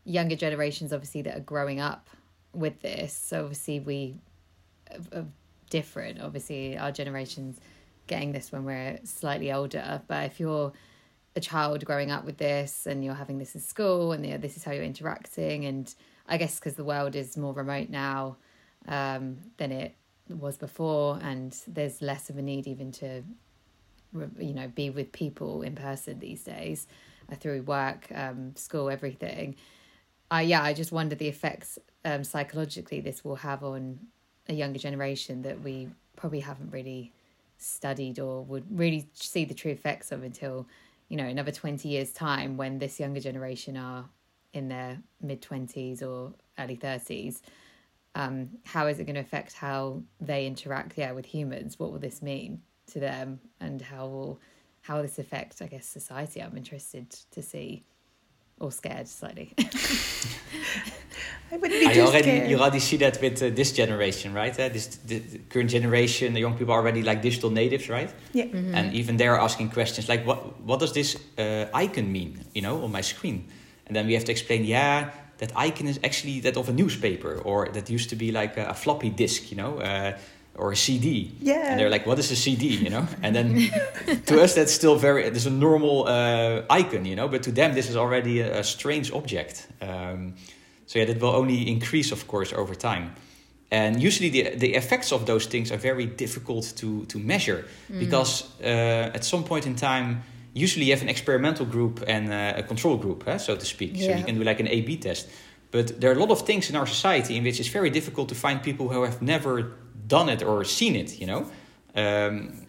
[0.05, 2.09] younger generations, obviously, that are growing up
[2.53, 3.13] with this.
[3.13, 4.15] So obviously, we
[5.13, 5.25] are
[5.69, 6.21] different.
[6.21, 7.59] Obviously, our generation's
[8.07, 10.01] getting this when we're slightly older.
[10.07, 10.73] But if you're
[11.37, 14.65] a child growing up with this and you're having this in school and this is
[14.65, 15.67] how you're interacting.
[15.67, 15.95] And
[16.29, 18.37] i guess because the world is more remote now
[18.89, 19.95] um, than it
[20.29, 21.21] was before.
[21.23, 23.23] And there's less of a need even to
[24.39, 26.87] you know be with people in person these days
[27.31, 29.57] uh, through work um, school everything.
[30.33, 33.97] Uh, yeah i just wonder the effects um, psychologically this will have on
[34.49, 37.13] a younger generation that we probably haven't really
[37.59, 40.67] studied or would really see the true effects of until
[41.09, 44.09] you know another 20 years time when this younger generation are
[44.53, 47.41] in their mid 20s or early 30s
[48.17, 51.79] um, how is it going to affect how they interact yeah with humans?
[51.79, 53.41] What will this mean to them?
[53.61, 54.41] And how will
[54.81, 56.43] how will this affect i guess society?
[56.43, 57.85] I'm interested to see
[58.59, 59.55] or scared slightly
[61.53, 62.51] I wouldn't be I too already scared.
[62.51, 64.53] you already see that with uh, this generation, right?
[64.59, 68.13] Uh, this the, the current generation, the young people are already like digital natives, right?
[68.33, 68.47] Yeah.
[68.47, 68.75] Mm-hmm.
[68.75, 72.83] And even they're asking questions like, "What what does this uh, icon mean?" You know,
[72.83, 73.47] on my screen,
[73.87, 75.11] and then we have to explain, yeah.
[75.39, 78.69] That icon is actually that of a newspaper, or that used to be like a,
[78.69, 80.17] a floppy disk, you know, uh,
[80.59, 81.33] or a CD.
[81.41, 81.71] Yeah.
[81.71, 83.71] And they're like, "What is a CD?" You know, and then
[84.27, 87.75] to us that's still very it's a normal uh, icon, you know, but to them
[87.75, 89.69] this is already a, a strange object.
[89.81, 90.35] Um,
[90.87, 93.15] so yeah, that will only increase, of course, over time.
[93.71, 97.65] And usually the the effects of those things are very difficult to to measure
[97.99, 100.23] because uh, at some point in time,
[100.55, 103.97] usually you have an experimental group and uh, a control group, eh, so to speak.
[103.97, 105.29] So you can do like an A/B test.
[105.73, 108.29] But there are a lot of things in our society in which it's very difficult
[108.29, 109.73] to find people who have never
[110.07, 111.21] done it or seen it.
[111.21, 111.51] You know,
[111.95, 112.67] um,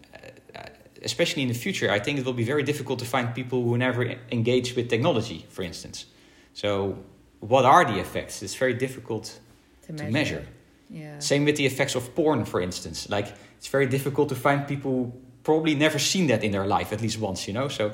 [1.02, 3.76] especially in the future, I think it will be very difficult to find people who
[3.78, 6.06] never engage with technology, for instance.
[6.54, 6.98] So,
[7.40, 8.42] what are the effects?
[8.42, 9.38] It's very difficult
[9.82, 10.46] to to measure, measure.
[10.90, 13.08] yeah Same with the effects of porn, for instance.
[13.08, 16.92] Like, it's very difficult to find people who probably never seen that in their life
[16.92, 17.68] at least once, you know?
[17.68, 17.92] So,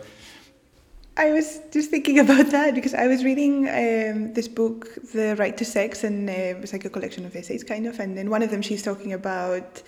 [1.17, 5.57] I was just thinking about that because I was reading um, this book, The Right
[5.57, 8.01] to Sex, and uh, it's like a collection of essays, kind of.
[8.01, 9.83] And in one of them, she's talking about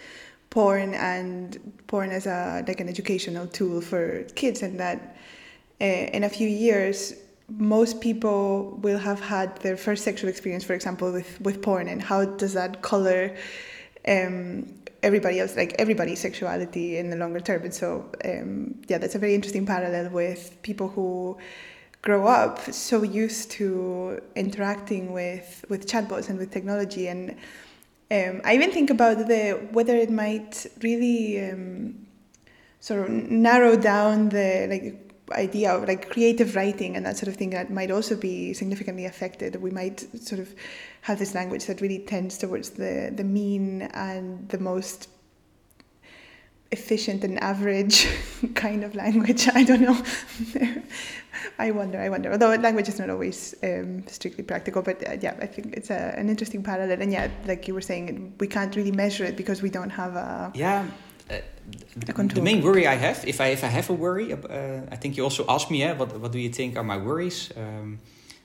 [0.50, 1.58] porn and
[1.88, 5.16] porn as a like an educational tool for kids, and that
[5.80, 7.14] uh, in a few years,
[7.48, 12.02] most people will have had their first sexual experience, for example, with with porn, and
[12.02, 13.36] how does that color
[14.06, 14.66] um,
[15.02, 17.62] everybody else, like everybody's sexuality in the longer term.
[17.62, 21.38] And so, um, yeah, that's a very interesting parallel with people who
[22.02, 27.08] grow up so used to interacting with with chatbots and with technology.
[27.08, 27.30] And
[28.10, 32.06] um, I even think about the whether it might really um,
[32.80, 37.36] sort of narrow down the like idea of like creative writing and that sort of
[37.36, 39.56] thing that might also be significantly affected.
[39.60, 40.54] We might sort of
[41.02, 45.08] have this language that really tends towards the the mean and the most
[46.72, 48.08] efficient and average
[48.54, 49.48] kind of language.
[49.54, 50.02] I don't know.
[51.58, 52.00] I wonder.
[52.00, 52.32] I wonder.
[52.32, 56.14] Although language is not always um, strictly practical, but uh, yeah, I think it's a,
[56.16, 57.00] an interesting parallel.
[57.02, 60.16] And yeah, like you were saying, we can't really measure it because we don't have
[60.16, 60.52] a.
[60.54, 60.86] yeah.
[62.34, 64.38] The main worry I have, if I if I have a worry, uh,
[64.90, 67.50] I think you also asked me, yeah, what what do you think are my worries?
[67.56, 67.98] Um,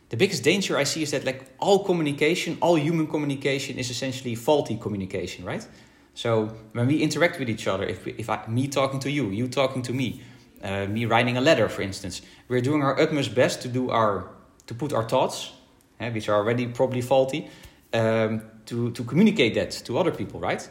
[0.10, 4.36] the biggest danger I see is that like all communication, all human communication is essentially
[4.36, 5.66] faulty communication, right?
[6.14, 9.30] So when we interact with each other, if we, if I, me talking to you,
[9.30, 10.22] you talking to me,
[10.64, 14.30] uh, me writing a letter, for instance, we're doing our utmost best to do our
[14.68, 15.52] to put our thoughts,
[16.00, 17.50] eh, which are already probably faulty,
[17.94, 20.70] um, to to communicate that to other people, right?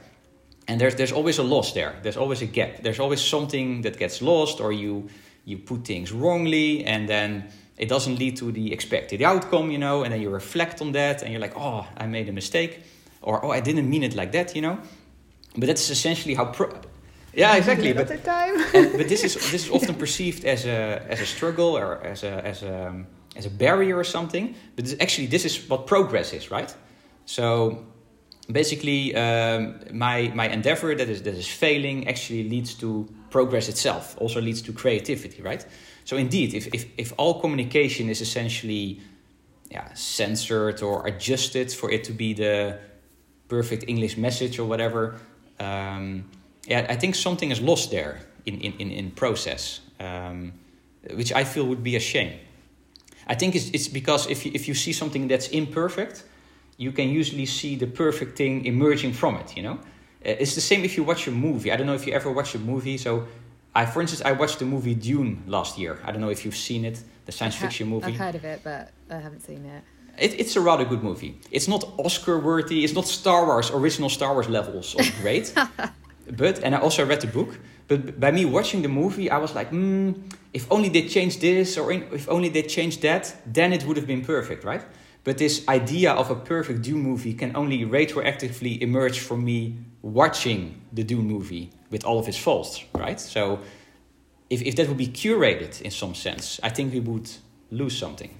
[0.71, 1.99] And there's there's always a loss there.
[2.03, 2.83] There's always a gap.
[2.83, 5.09] There's always something that gets lost, or you
[5.45, 10.05] you put things wrongly, and then it doesn't lead to the expected outcome, you know.
[10.05, 12.85] And then you reflect on that, and you're like, oh, I made a mistake,
[13.21, 14.79] or oh, I didn't mean it like that, you know.
[15.57, 16.53] But that's essentially how.
[16.53, 16.81] Pro-
[17.35, 17.93] yeah, exactly.
[17.93, 18.09] But
[18.75, 22.23] and, but this is this is often perceived as a as a struggle or as
[22.23, 23.05] a as a
[23.35, 24.55] as a barrier or something.
[24.77, 26.73] But this, actually, this is what progress is, right?
[27.25, 27.87] So
[28.53, 34.17] basically, um, my my endeavor that is that is failing actually leads to progress itself.
[34.19, 35.65] Also leads to creativity, right?
[36.05, 39.01] So indeed, if if if all communication is essentially
[39.71, 42.79] yeah censored or adjusted for it to be the
[43.49, 45.21] perfect English message or whatever.
[45.59, 46.25] Um,
[46.67, 50.53] yeah, I think something is lost there in in in, in process, um,
[51.15, 52.33] which I feel would be a shame.
[53.27, 56.25] I think it's it's because if you, if you see something that's imperfect,
[56.81, 59.57] you can usually see the perfect thing emerging from it.
[59.57, 59.79] You know,
[60.23, 61.69] Uh, it's the same if you watch a movie.
[61.73, 62.99] I don't know if you ever watch a movie.
[62.99, 63.13] So,
[63.75, 65.93] I for instance, I watched the movie Dune last year.
[66.07, 68.13] I don't know if you've seen it, the science I've fiction movie.
[68.13, 68.83] I've heard of it, but
[69.17, 69.83] I haven't seen it.
[70.25, 71.33] It, it's a rather good movie.
[71.51, 72.79] It's not Oscar worthy.
[72.85, 75.47] It's not Star Wars original Star Wars levels of great.
[76.43, 77.51] but and I also read the book.
[77.89, 80.13] But by me watching the movie, I was like, hmm,
[80.53, 83.97] if only they changed this or in, if only they changed that, then it would
[83.97, 84.83] have been perfect, right?
[85.25, 90.81] But this idea of a perfect Dune movie can only retroactively emerge from me watching
[90.93, 93.21] the Dune movie with all of its faults, right?
[93.21, 93.61] So
[94.49, 97.31] if, if that would be curated in some sense, I think we would
[97.71, 98.35] lose something.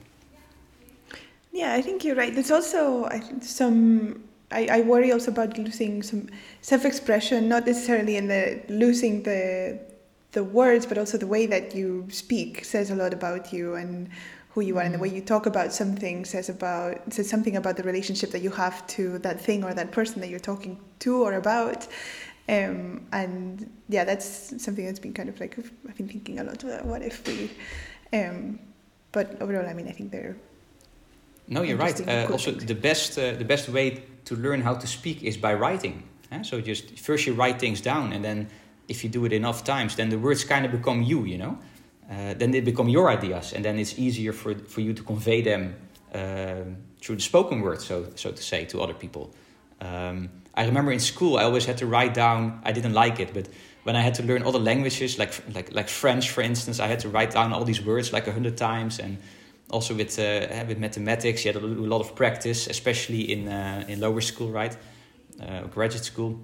[1.53, 2.33] Yeah, I think you're right.
[2.33, 4.25] There's also I think some.
[4.53, 6.29] I, I worry also about losing some
[6.61, 9.79] self-expression, not necessarily in the losing the
[10.33, 14.09] the words, but also the way that you speak says a lot about you and
[14.51, 17.77] who you are, and the way you talk about something says about says something about
[17.77, 21.23] the relationship that you have to that thing or that person that you're talking to
[21.23, 21.87] or about.
[22.49, 26.63] Um, and yeah, that's something that's been kind of like I've been thinking a lot
[26.65, 27.51] about what if we.
[28.13, 28.59] Um,
[29.13, 30.37] but overall, I mean, I think they're
[31.51, 32.09] no, you're right.
[32.09, 35.53] Uh, also, the best uh, the best way to learn how to speak is by
[35.55, 36.05] writing.
[36.31, 36.43] Eh?
[36.43, 38.49] So just first you write things down, and then
[38.89, 41.25] if you do it enough times, then the words kind of become you.
[41.25, 41.59] You know,
[42.11, 45.43] uh, then they become your ideas, and then it's easier for for you to convey
[45.43, 45.75] them
[46.15, 49.35] um, through the spoken word, so so to say, to other people.
[49.81, 52.61] Um, I remember in school, I always had to write down.
[52.65, 53.49] I didn't like it, but
[53.85, 57.01] when I had to learn other languages, like like like French, for instance, I had
[57.01, 59.19] to write down all these words like a hundred times and
[59.71, 64.01] also with uh, with mathematics, you had a lot of practice, especially in uh, in
[64.01, 64.77] lower school, right,
[65.41, 66.41] uh, graduate school.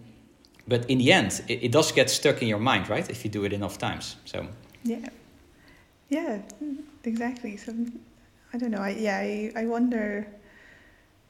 [0.68, 3.30] But in the end, it, it, does get stuck in your mind, right, if you
[3.30, 4.16] do it enough times.
[4.24, 4.48] So
[4.82, 5.08] yeah,
[6.08, 6.38] yeah,
[7.04, 7.56] exactly.
[7.56, 7.74] So
[8.52, 8.80] I don't know.
[8.80, 10.26] I, yeah, I, I wonder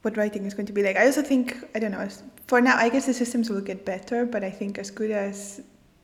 [0.03, 0.97] what writing is going to be like.
[0.97, 2.09] I also think I don't know.
[2.47, 5.63] For now, I guess the systems will get better, but I think as good as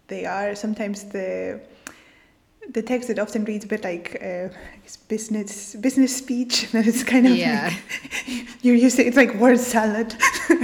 [0.09, 1.61] they are, sometimes the
[2.71, 4.49] the text it often reads a bit like uh,
[5.09, 7.73] business business speech that it's kind of yeah.
[8.29, 10.15] like, you're to it's like word salad
[10.49, 10.59] but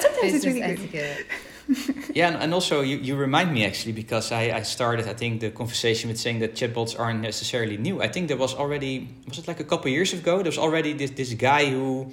[0.00, 1.26] sometimes business it's really etiquette.
[2.14, 5.40] yeah and, and also you, you remind me actually because I, I started i think
[5.40, 8.02] the conversation with saying that chatbots aren't necessarily new.
[8.02, 10.92] I think there was already was it like a couple years ago there was already
[10.92, 12.10] this, this guy who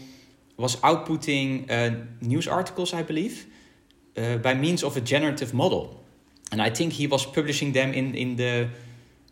[0.57, 1.91] was outputting uh,
[2.21, 3.47] news articles i believe
[4.17, 6.03] uh, by means of a generative model.
[6.51, 8.67] And I think he was publishing them in in the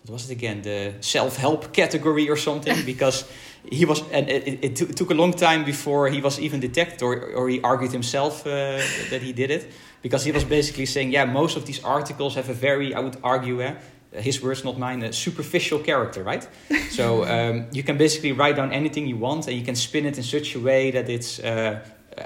[0.04, 0.62] what was it again?
[0.62, 3.26] The self help category or something because
[3.72, 7.02] he was and it, it, t- took a long time before he was even detected
[7.02, 9.72] or or he argued himself uh, that he did it
[10.06, 13.18] because he was basically saying yeah most of these articles have a very I would
[13.24, 13.62] argue.
[13.62, 13.74] Uh,
[14.22, 16.48] his words, not mine, a superficial character, right?
[16.90, 20.18] so um, you can basically write down anything you want and you can spin it
[20.18, 21.80] in such a way that it's uh,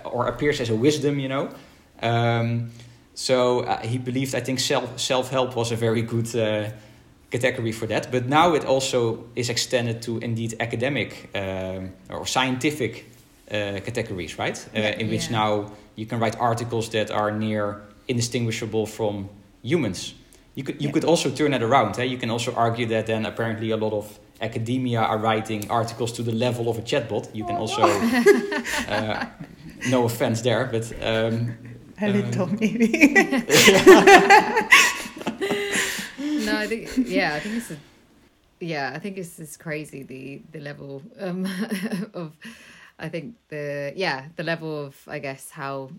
[0.05, 1.49] or appears as a wisdom, you know.
[2.01, 2.69] Um,
[3.15, 6.69] so uh, he believed, I think, self self help was a very good uh,
[7.31, 8.11] category for that.
[8.11, 13.05] But now it also is extended to indeed academic um, or scientific
[13.51, 14.57] uh, categories, right?
[14.57, 15.39] Uh, yeah, in which yeah.
[15.39, 19.29] now you can write articles that are near indistinguishable from
[19.61, 20.13] humans.
[20.55, 20.93] You could you yeah.
[20.93, 21.99] could also turn it around.
[21.99, 22.03] Eh?
[22.03, 26.23] You can also argue that then apparently a lot of academia are writing articles to
[26.23, 27.35] the level of a chatbot.
[27.35, 27.81] You can also,
[28.87, 29.25] uh,
[29.89, 31.57] no offense there, but um,
[32.01, 32.87] a um, little maybe.
[36.45, 37.77] no, I think yeah, I think it's a,
[38.61, 41.45] yeah, I think it's it's crazy the the level um,
[42.13, 42.31] of
[42.99, 45.89] I think the yeah the level of I guess how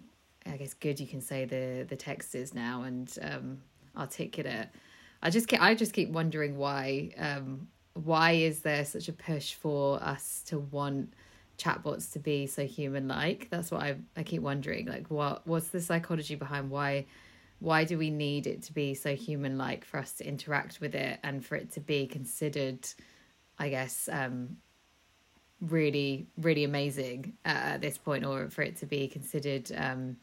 [0.47, 3.63] I guess good you can say the the text is now and um,
[3.97, 4.69] articulate.
[5.23, 9.55] I just keep, I just keep wondering why um, why is there such a push
[9.55, 11.13] for us to want
[11.59, 15.69] chatbots to be so human like that's what I, I keep wondering like what what's
[15.69, 17.05] the psychology behind why
[17.59, 20.95] why do we need it to be so human like for us to interact with
[20.95, 22.89] it and for it to be considered
[23.59, 24.57] i guess um
[25.61, 30.17] really really amazing at this point or for it to be considered um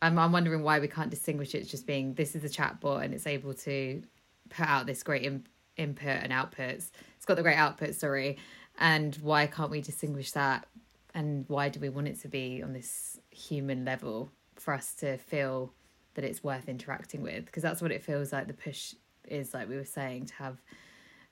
[0.00, 3.04] I'm, I'm wondering why we can't distinguish it as just being this is a chatbot
[3.04, 4.02] and it's able to
[4.48, 5.44] put out this great in,
[5.76, 6.90] input and outputs.
[7.16, 8.38] It's got the great output sorry.
[8.78, 10.68] And why can't we distinguish that?
[11.14, 15.16] And why do we want it to be on this human level for us to
[15.16, 15.72] feel
[16.14, 17.46] that it's worth interacting with?
[17.46, 18.94] Because that's what it feels like the push
[19.26, 20.62] is like we were saying to have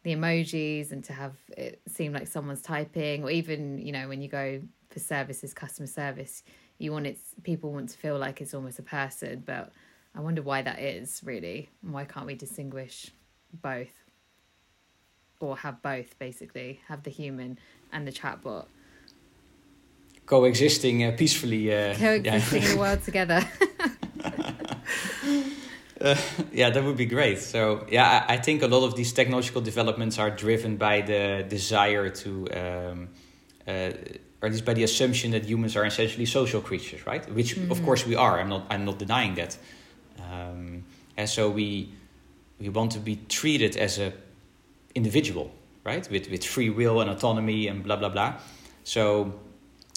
[0.06, 4.22] the emojis and to have it seem like someone's typing or even you know when
[4.22, 6.44] you go for services customer service
[6.78, 9.72] you want it people want to feel like it's almost a person but
[10.14, 11.68] i wonder why that is really.
[11.82, 13.10] And why can't we distinguish
[13.52, 13.92] both?
[15.40, 16.80] Or have both basically.
[16.86, 17.58] Have the human
[17.92, 18.66] and the chatbot.
[20.24, 22.68] Coexisting uh, peacefully uh, coexisting yeah.
[22.68, 23.40] in the world together
[26.00, 26.16] uh,
[26.52, 29.60] yeah that would be great so yeah I, I, think a lot of these technological
[29.60, 33.08] developments are driven by the desire to um,
[33.66, 33.92] uh,
[34.42, 37.72] or at least by the assumption that humans are essentially social creatures right which mm-hmm.
[37.72, 39.56] of course we are i'm not i'm not denying that
[40.30, 40.84] um,
[41.16, 41.90] and so we
[42.58, 44.12] we want to be treated as a
[44.94, 45.50] individual,
[45.84, 46.08] right?
[46.10, 48.34] With with free will and autonomy and blah blah blah.
[48.84, 49.34] So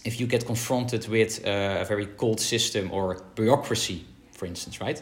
[0.06, 5.02] if you get confronted with uh, a very cold system or bureaucracy, for instance, right?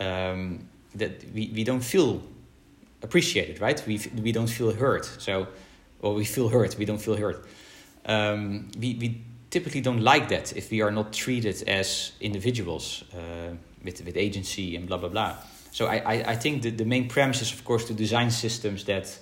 [0.00, 2.22] Um, that we, we don't feel
[3.02, 3.82] appreciated, right?
[3.86, 5.04] We, we don't feel hurt.
[5.04, 5.48] So,
[6.00, 7.46] or we feel hurt, we don't feel hurt.
[8.06, 13.54] Um, we, we typically don't like that if we are not treated as individuals uh,
[13.84, 15.36] with, with agency and blah, blah, blah.
[15.72, 18.84] So I, I, I think that the main premise is, of course, to design systems
[18.84, 19.18] that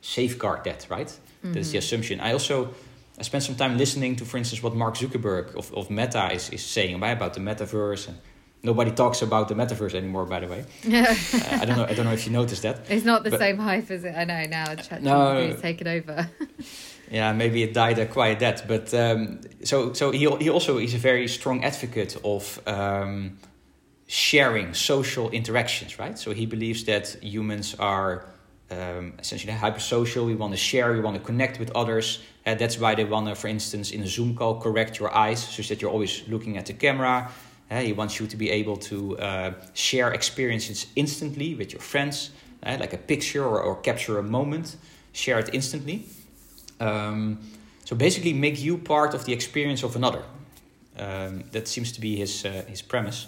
[0.00, 1.08] safeguard that, right?
[1.08, 1.52] Mm-hmm.
[1.52, 2.20] That's the assumption.
[2.20, 2.74] I also
[3.18, 6.50] I spent some time listening to, for instance, what Mark Zuckerberg of, of Meta is,
[6.50, 8.18] is saying about the metaverse and
[8.62, 10.64] nobody talks about the metaverse anymore by the way.
[10.86, 13.38] Uh, i don't know i don't know if you noticed that it's not the but,
[13.38, 16.28] same hype as it i know now no taken over.
[17.10, 20.94] Yeah maybe it died a quiet death but um, so so he, he also is
[20.94, 23.38] a very strong advocate of um,
[24.08, 26.18] sharing social interactions right?
[26.18, 28.26] So he believes that humans are
[28.70, 32.22] um, essentially hypersocial we want to share we want to connect with others.
[32.44, 35.40] Uh, that's why they want to for instance in a zoom call correct your eyes
[35.54, 37.30] so that you're always looking at the camera
[37.70, 42.30] uh, he wants you to be able to uh, share experiences instantly with your friends,
[42.62, 44.76] uh, like a picture or, or capture a moment,
[45.12, 46.06] share it instantly.
[46.78, 47.38] Um,
[47.84, 50.22] so basically, make you part of the experience of another.
[50.98, 53.26] Um, that seems to be his uh, his premise.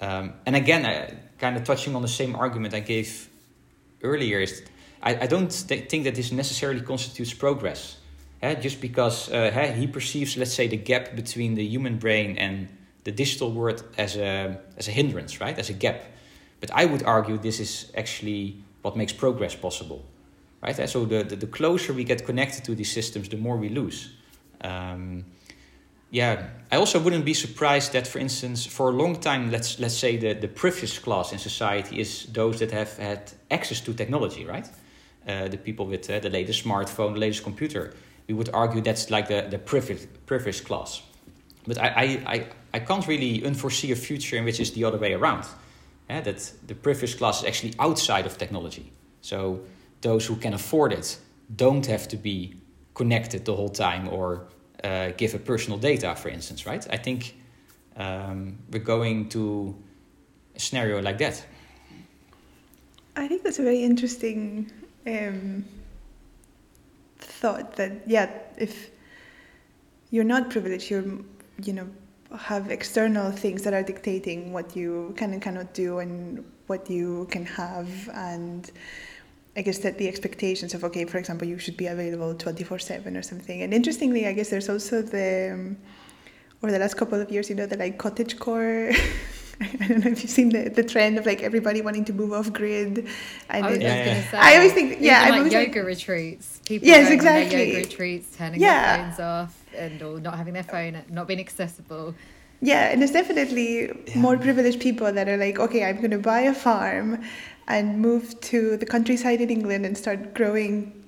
[0.00, 3.30] Um, and again, uh, kind of touching on the same argument I gave
[4.02, 4.62] earlier, is
[5.02, 7.96] I, I don't th- think that this necessarily constitutes progress.
[8.42, 12.68] Uh, just because he perceives, let's say, the gap between the human brain and
[13.04, 15.58] the digital world as a, as a hindrance, right?
[15.58, 16.02] As a gap.
[16.60, 20.04] But I would argue this is actually what makes progress possible,
[20.62, 20.88] right?
[20.88, 24.10] So the, the, the closer we get connected to these systems, the more we lose.
[24.60, 25.24] Um,
[26.10, 29.96] yeah, I also wouldn't be surprised that, for instance, for a long time, let's let's
[29.96, 34.44] say the, the privileged class in society is those that have had access to technology,
[34.44, 34.68] right?
[35.26, 37.94] Uh, the people with uh, the latest smartphone, the latest computer.
[38.28, 41.00] We would argue that's like the, the privileged, privileged class.
[41.66, 45.12] But I, I, I can't really unforesee a future in which it's the other way
[45.12, 45.44] around.
[46.08, 48.92] Yeah, that the privileged class is actually outside of technology.
[49.20, 49.60] So
[50.00, 51.18] those who can afford it
[51.56, 52.54] don't have to be
[52.94, 54.46] connected the whole time or
[54.84, 56.86] uh, give a personal data, for instance, right?
[56.90, 57.36] I think
[57.96, 59.74] um, we're going to
[60.56, 61.44] a scenario like that.
[63.16, 64.70] I think that's a very interesting
[65.06, 65.64] um,
[67.18, 68.90] thought that, yeah, if
[70.10, 71.04] you're not privileged, you're
[71.62, 71.88] you know
[72.38, 77.26] have external things that are dictating what you can and cannot do and what you
[77.30, 78.70] can have and
[79.54, 82.78] I guess that the expectations of okay, for example, you should be available twenty four
[82.78, 83.60] seven or something.
[83.60, 85.76] And interestingly, I guess there's also the um,
[86.62, 88.92] over the last couple of years, you know, the like cottage core.
[89.60, 92.32] I don't know if you've seen the, the trend of like everybody wanting to move
[92.32, 93.06] off grid.
[93.50, 94.30] And I was, yeah, yeah.
[94.30, 96.60] Say, I always think, yeah, I like yoga like, retreats.
[96.64, 97.68] People yes, exactly.
[97.68, 98.96] yoga retreats, turning yeah.
[98.96, 102.14] their phones off and or not having their phone, not being accessible.
[102.60, 104.18] Yeah, and there's definitely yeah.
[104.18, 107.22] more privileged people that are like, okay, I'm going to buy a farm
[107.66, 111.02] and move to the countryside in England and start growing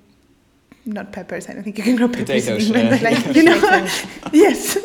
[0.85, 1.49] not peppers.
[1.49, 3.87] I don't think you can grow peppers Potatoes, in England, but like you know,
[4.33, 4.77] yes,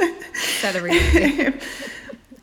[0.60, 0.92] celery.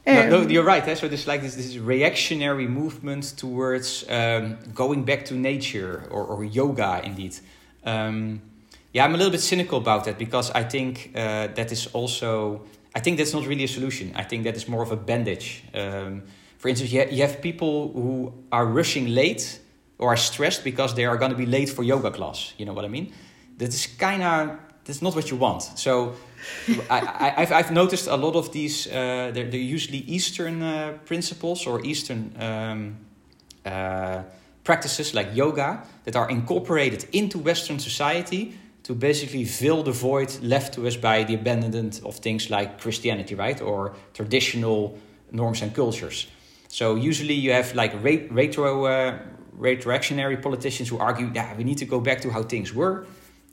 [0.06, 0.88] no, no, you're right.
[0.88, 0.96] Eh?
[0.96, 6.44] So there's like this, this reactionary movement towards um, going back to nature or, or
[6.44, 7.36] yoga, indeed.
[7.84, 8.42] Um,
[8.94, 12.62] yeah, I'm a little bit cynical about that because I think uh, that is also.
[12.96, 14.12] I think that's not really a solution.
[14.16, 15.64] I think that is more of a bandage.
[15.74, 16.24] Um,
[16.58, 19.60] for instance, you, ha- you have people who are rushing late
[20.00, 22.54] or are stressed because they are going to be late for yoga class.
[22.58, 23.14] You know what I mean?
[23.58, 24.58] That is kind of
[24.88, 25.62] that's not what you want.
[25.62, 26.16] So
[26.90, 30.98] I, I, have I've noticed a lot of these, uh, they're, they're usually Eastern uh,
[31.06, 32.96] principles or Eastern um,
[33.66, 34.24] uh,
[34.64, 38.56] practices like yoga that are incorporated into Western society
[38.88, 43.36] to basically fill the void left to us by the abandonment of things like Christianity,
[43.36, 43.62] right?
[43.62, 44.98] Or traditional
[45.30, 46.28] norms and cultures.
[46.70, 49.20] So usually you have like retro, uh,
[49.60, 53.06] retroactionary politicians who argue, yeah, we need to go back to how things were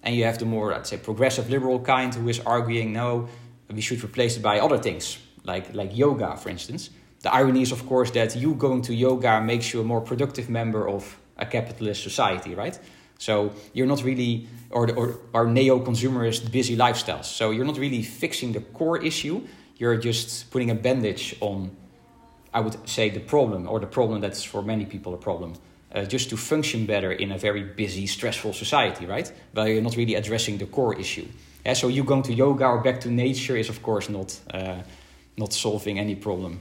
[0.05, 3.29] and you have the more, let's say, progressive liberal kind who is arguing, no,
[3.73, 6.91] we should replace it by other things, like, like yoga, for instance.
[7.23, 10.49] The irony is, of course, that you going to yoga makes you a more productive
[10.49, 12.79] member of a capitalist society, right?
[13.19, 17.25] So you're not really, or, or, or neo-consumerist busy lifestyles.
[17.25, 19.41] So you're not really fixing the core issue.
[19.79, 21.71] You're just putting a bandage on,
[22.53, 25.55] I would say, the problem, or the problem that's for many people a problem
[25.95, 29.33] uh, just to function better in a very busy, stressful society, right?
[29.53, 31.27] But you're not really addressing the core issue.
[31.65, 34.83] Yeah, so you going to yoga or back to nature is, of course, not uh,
[35.37, 36.61] not solving any problem.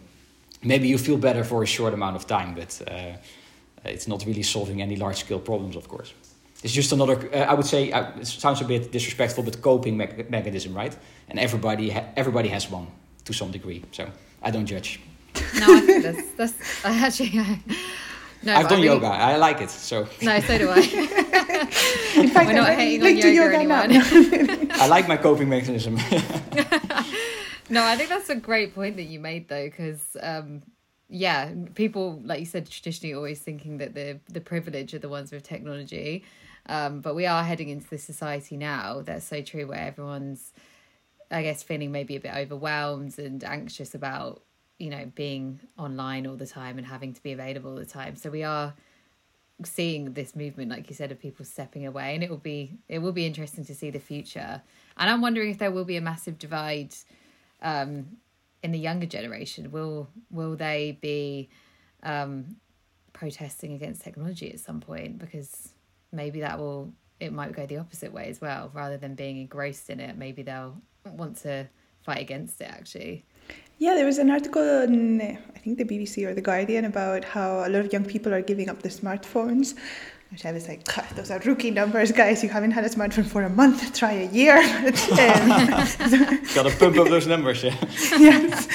[0.64, 3.18] Maybe you feel better for a short amount of time, but uh,
[3.86, 6.14] it's not really solving any large scale problems, of course.
[6.64, 9.98] It's just another, uh, I would say, uh, it sounds a bit disrespectful, but coping
[9.98, 10.96] me- mechanism, right?
[11.30, 12.88] And everybody, ha- everybody has one
[13.26, 13.84] to some degree.
[13.92, 14.06] So
[14.42, 15.00] I don't judge.
[15.60, 17.40] No, I think that's, that's I actually.
[17.40, 17.60] I,
[18.44, 19.08] no, I've done I really- yoga.
[19.08, 19.70] I like it.
[19.70, 20.80] So No, so do I.
[22.22, 24.72] In fact, We're not I hating on like to yoga yoga anyone.
[24.84, 25.98] I like my coping mechanism.
[27.70, 30.62] No, I think that's a great point that you made though, because um,
[31.10, 35.32] yeah, people like you said traditionally always thinking that the the privilege are the ones
[35.32, 36.24] with technology,
[36.68, 40.54] um, but we are heading into this society now that's so true where everyone's,
[41.30, 44.42] I guess, feeling maybe a bit overwhelmed and anxious about
[44.80, 48.16] you know being online all the time and having to be available all the time.
[48.16, 48.74] So we are
[49.64, 53.00] seeing this movement like you said of people stepping away and it will be it
[53.00, 54.62] will be interesting to see the future.
[54.98, 56.96] And i'm wondering if there will be a massive divide
[57.62, 58.18] um
[58.64, 59.72] in the younger generation.
[59.72, 61.50] Will will they be
[62.02, 62.56] um
[63.12, 65.20] protesting against technology at some point?
[65.20, 65.70] Because
[66.14, 69.90] maybe that will it might go the opposite way as well rather than being engrossed
[69.90, 71.68] in it maybe they'll want to
[72.02, 73.26] fight against it actually
[73.80, 77.66] Yeah, there was an article on, I think, the BBC or The Guardian about how
[77.68, 79.76] a lot of young people are giving up their smartphones.
[80.32, 82.42] Which I was like, "God, those are rookie numbers, guys.
[82.44, 83.94] You haven't had a smartphone for a month.
[83.94, 84.58] Try a year.
[84.84, 85.48] But, um,
[86.56, 87.76] Gotta pump up those numbers, yeah.
[88.28, 88.68] yes.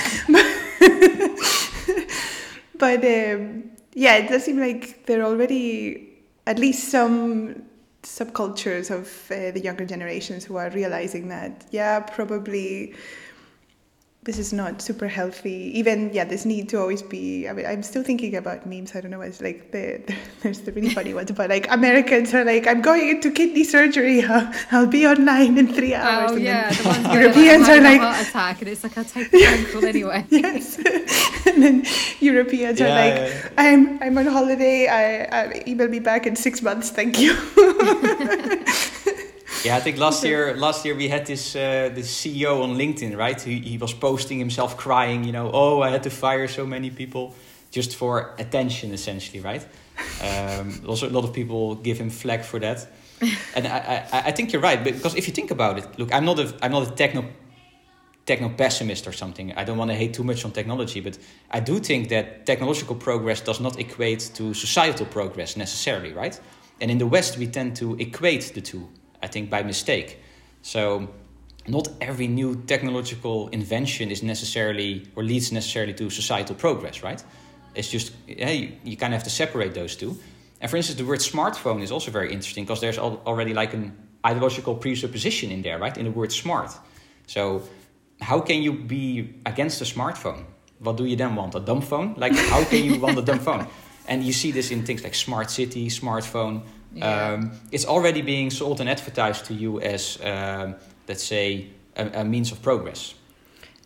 [2.78, 6.07] but um, yeah, it does seem like they're already
[6.48, 7.62] at least some
[8.02, 12.94] subcultures of uh, the younger generations who are realizing that, yeah, probably
[14.24, 15.70] this is not super healthy.
[15.78, 17.48] Even yeah, this need to always be.
[17.48, 18.94] I mean, I'm still thinking about memes.
[18.94, 19.20] I don't know.
[19.20, 22.82] It's like the, the there's the really funny ones about like Americans are like, I'm
[22.82, 24.22] going into kidney surgery.
[24.22, 26.32] I'll, I'll be online in three oh, hours.
[26.32, 28.68] oh And yeah the ones Europeans they're are like, having like, a heart attack and
[28.68, 30.78] it's like i'll take the phone call anyway yes.
[31.46, 31.86] and then
[32.20, 33.48] Europeans are like, yeah, yeah.
[33.56, 34.88] I'm I'm on holiday.
[34.88, 36.90] I, I email me back in six months.
[36.90, 37.34] Thank you.
[39.64, 43.16] Yeah, I think last year, last year we had this uh, this CEO on LinkedIn,
[43.16, 43.40] right?
[43.40, 46.90] He, he was posting himself crying, you know, oh, I had to fire so many
[46.90, 47.34] people
[47.70, 49.66] just for attention, essentially, right?
[50.22, 52.86] Um, also, a lot of people give him flack for that,
[53.54, 56.24] and I, I, I think you're right because if you think about it, look, I'm
[56.24, 57.24] not a I'm not a techno
[58.26, 59.52] techno pessimist or something.
[59.56, 61.18] I don't want to hate too much on technology, but
[61.50, 66.38] I do think that technological progress does not equate to societal progress necessarily, right?
[66.80, 68.88] And in the West, we tend to equate the two,
[69.22, 70.20] I think, by mistake.
[70.62, 71.08] So,
[71.66, 77.22] not every new technological invention is necessarily or leads necessarily to societal progress, right?
[77.74, 80.18] It's just, yeah, you, you kind of have to separate those two.
[80.60, 83.74] And for instance, the word smartphone is also very interesting because there's al- already like
[83.74, 83.96] an
[84.26, 85.96] ideological presupposition in there, right?
[85.96, 86.72] In the word smart.
[87.26, 87.62] So,
[88.20, 90.44] how can you be against a smartphone?
[90.80, 91.54] What do you then want?
[91.54, 92.14] A dumb phone?
[92.16, 93.66] Like, how can you want a dumb phone?
[94.08, 96.62] And you see this in things like smart city, smartphone.
[96.92, 97.32] Yeah.
[97.32, 100.74] Um, it's already being sold and advertised to you as, um,
[101.06, 103.14] let's say, a, a means of progress.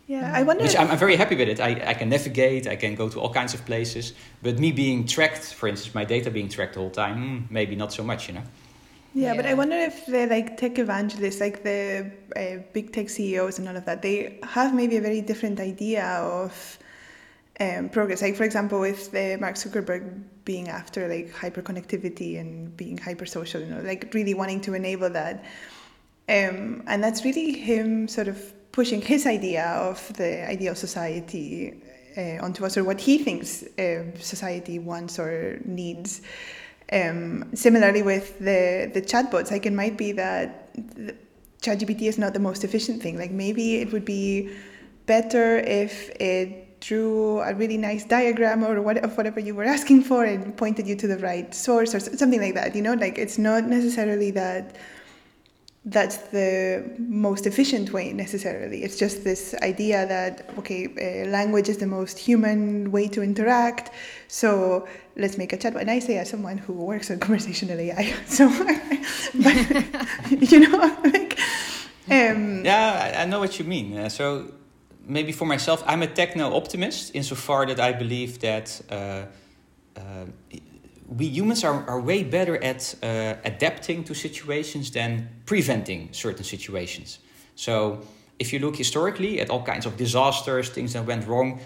[0.07, 0.63] yeah, I wonder.
[0.63, 1.59] Which I'm, I'm very happy with it.
[1.59, 4.13] I, I can navigate, I can go to all kinds of places.
[4.41, 7.75] But me being tracked, for instance, my data being tracked the whole time, hmm, maybe
[7.75, 8.43] not so much, you know?
[9.15, 13.59] Yeah, but I wonder if the like tech evangelists, like the uh, big tech CEOs
[13.59, 16.79] and all of that, they have maybe a very different idea of
[17.59, 18.23] um, progress.
[18.23, 23.67] Like for example, with the Mark Zuckerberg being after like hyperconnectivity and being hypersocial, you
[23.73, 25.43] know, like really wanting to enable that,
[26.29, 31.73] um, and that's really him sort of pushing his idea of the ideal society
[32.17, 36.21] uh, onto us, or what he thinks uh, society wants or needs.
[36.91, 40.73] Um, similarly, with the the chatbots, like it might be that
[41.61, 43.17] ChatGPT is not the most efficient thing.
[43.17, 44.51] Like maybe it would be
[45.05, 50.03] better if it drew a really nice diagram or what of whatever you were asking
[50.03, 52.75] for and pointed you to the right source or something like that.
[52.75, 54.75] You know, like it's not necessarily that
[55.85, 58.83] that's the most efficient way necessarily.
[58.83, 63.91] It's just this idea that okay, uh, language is the most human way to interact.
[64.27, 65.81] So let's make a chatbot.
[65.81, 68.47] And I say as someone who works on conversational AI, so
[69.43, 71.39] but, you know, like
[72.09, 73.97] um, Yeah, I, know what you mean.
[73.97, 74.51] Uh, so
[75.05, 79.25] maybe for myself, I'm a techno optimist insofar that I believe that uh,
[79.95, 80.25] uh,
[81.07, 87.19] we humans are, are way better at uh, adapting to situations than preventing certain situations.
[87.55, 88.01] So
[88.39, 91.59] if you look historically at all kinds of disasters, things that went wrong,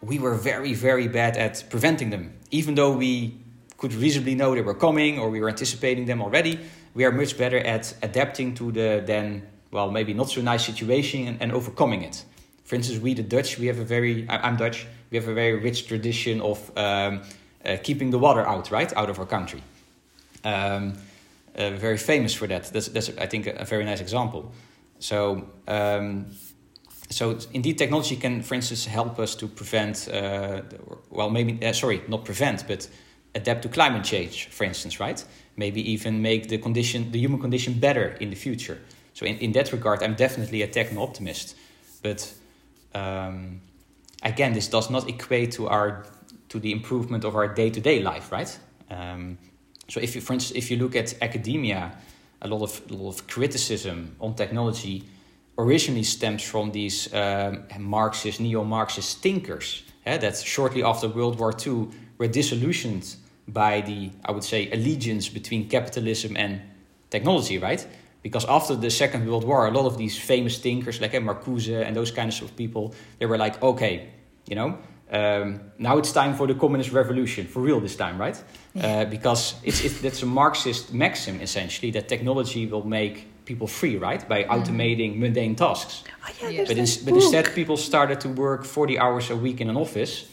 [0.00, 2.34] we were very, very bad at preventing them.
[2.50, 3.38] Even though we
[3.76, 6.58] could reasonably know they were coming or we were anticipating them already,
[6.94, 11.26] we are much better at adapting to the then, well, maybe not so nice situation
[11.26, 12.24] and, and overcoming it.
[12.64, 15.54] For instance, we the Dutch, we have a very, I'm Dutch, we have a very
[15.58, 17.22] rich tradition of um,
[17.64, 19.62] uh, keeping the water out, right, out of our country.
[20.44, 20.94] Um,
[21.56, 22.64] uh, very famous for that.
[22.72, 24.52] That's, that's I think, a very nice example.
[24.98, 26.26] So, um,
[27.10, 30.62] so indeed, technology can, for instance, help us to prevent, uh,
[31.10, 32.88] well, maybe, uh, sorry, not prevent, but
[33.34, 35.22] adapt to climate change, for instance, right?
[35.56, 38.78] Maybe even make the condition, the human condition, better in the future.
[39.12, 41.56] So in, in that regard, I'm definitely a techno optimist.
[42.02, 42.32] But
[42.94, 43.60] um,
[44.22, 46.06] again, this does not equate to our
[46.48, 48.58] to the improvement of our day to day life, right?
[48.90, 49.38] Um,
[49.88, 51.92] so if you, for instance, if you look at academia,
[52.42, 55.04] a lot of a lot of criticism on technology
[55.58, 59.82] originally stems from these um, Marxist, neo-Marxist thinkers.
[60.06, 61.88] Yeah, that shortly after World War II
[62.18, 63.16] were disillusioned
[63.48, 66.60] by the, I would say, allegiance between capitalism and
[67.10, 67.86] technology, right?
[68.24, 71.68] Because after the Second World War, a lot of these famous thinkers like uh, Marcuse
[71.86, 74.08] and those kinds of people, they were like, okay,
[74.48, 74.78] you know,
[75.10, 78.42] um, now it's time for the communist revolution for real this time, right?
[78.72, 78.86] Yeah.
[78.86, 83.98] Uh, because it's, it's that's a Marxist maxim essentially that technology will make people free,
[83.98, 84.48] right, by mm.
[84.48, 86.02] automating mundane tasks.
[86.42, 89.68] Oh, yeah, but, in, but instead, people started to work forty hours a week in
[89.68, 90.26] an office,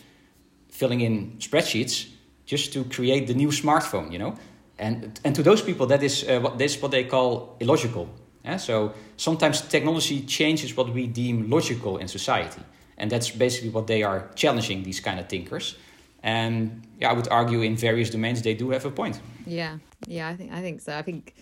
[0.69, 2.07] filling in spreadsheets
[2.45, 4.35] just to create the new smartphone, you know.
[4.81, 8.05] And and to those people, that is uh, what what they call illogical.
[8.43, 8.57] Yeah?
[8.57, 12.61] So sometimes technology changes what we deem logical in society
[13.01, 15.75] and that's basically what they are challenging these kind of thinkers
[16.23, 19.77] and yeah i would argue in various domains they do have a point yeah
[20.07, 21.33] yeah i think i think so i think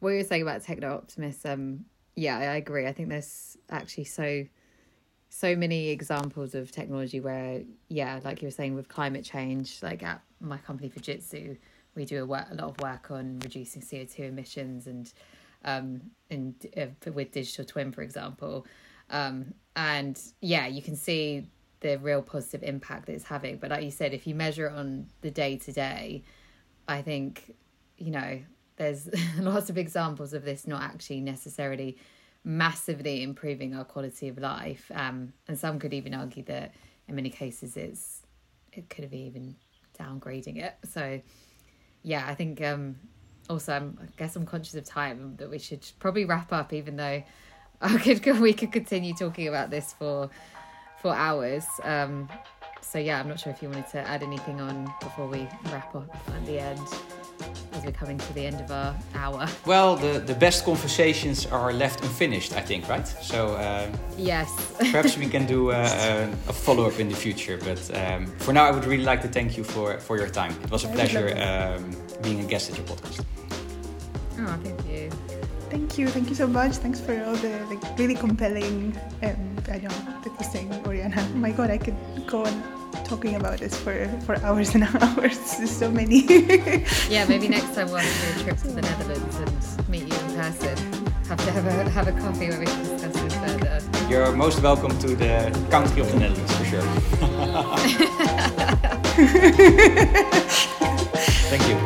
[0.00, 1.84] what you're saying about techno optimism
[2.14, 4.46] yeah i agree i think there's actually so
[5.30, 10.02] so many examples of technology where yeah like you were saying with climate change like
[10.02, 11.56] at my company fujitsu
[11.96, 15.12] we do a, work, a lot of work on reducing co2 emissions and
[15.64, 18.66] um and uh, with digital twin for example
[19.10, 21.48] um, and yeah, you can see
[21.80, 23.58] the real positive impact that it's having.
[23.58, 26.22] But like you said, if you measure it on the day to day,
[26.88, 27.54] I think,
[27.98, 28.40] you know,
[28.76, 31.96] there's lots of examples of this not actually necessarily
[32.44, 34.90] massively improving our quality of life.
[34.94, 36.74] Um, and some could even argue that
[37.08, 38.22] in many cases it's
[38.72, 39.56] it could have even
[39.98, 40.74] downgrading it.
[40.84, 41.20] So
[42.06, 42.96] yeah, I think um
[43.50, 46.96] also I'm, I guess I'm conscious of time that we should probably wrap up even
[46.96, 47.22] though
[47.80, 50.30] I could we could continue talking about this for
[51.02, 51.64] for hours.
[51.82, 52.28] Um,
[52.80, 55.94] so yeah, I'm not sure if you wanted to add anything on before we wrap
[55.96, 56.80] up at the end,
[57.72, 59.46] as we're coming to the end of our hour.
[59.66, 63.06] Well, the the best conversations are left unfinished, I think, right?
[63.22, 65.82] So uh, yes, perhaps we can do a,
[66.48, 67.58] a follow up in the future.
[67.58, 70.52] But um, for now, I would really like to thank you for for your time.
[70.64, 71.82] It was a pleasure um,
[72.22, 73.24] being a guest at your podcast.
[74.38, 75.10] Oh, thank you.
[75.70, 76.76] Thank you, thank you so much.
[76.76, 78.96] Thanks for all the like really compelling.
[79.22, 81.16] Um, I know that you're saying, Oriana.
[81.18, 85.38] Oh my God, I could go on talking about this for for hours and hours.
[85.56, 86.20] There's so many.
[87.08, 90.34] yeah, maybe next time we'll do a trip to the Netherlands and meet you in
[90.36, 90.76] person.
[91.28, 93.80] Have to have a have a coffee where we can discuss this further.
[94.08, 96.82] You're most welcome to the country of the Netherlands for sure.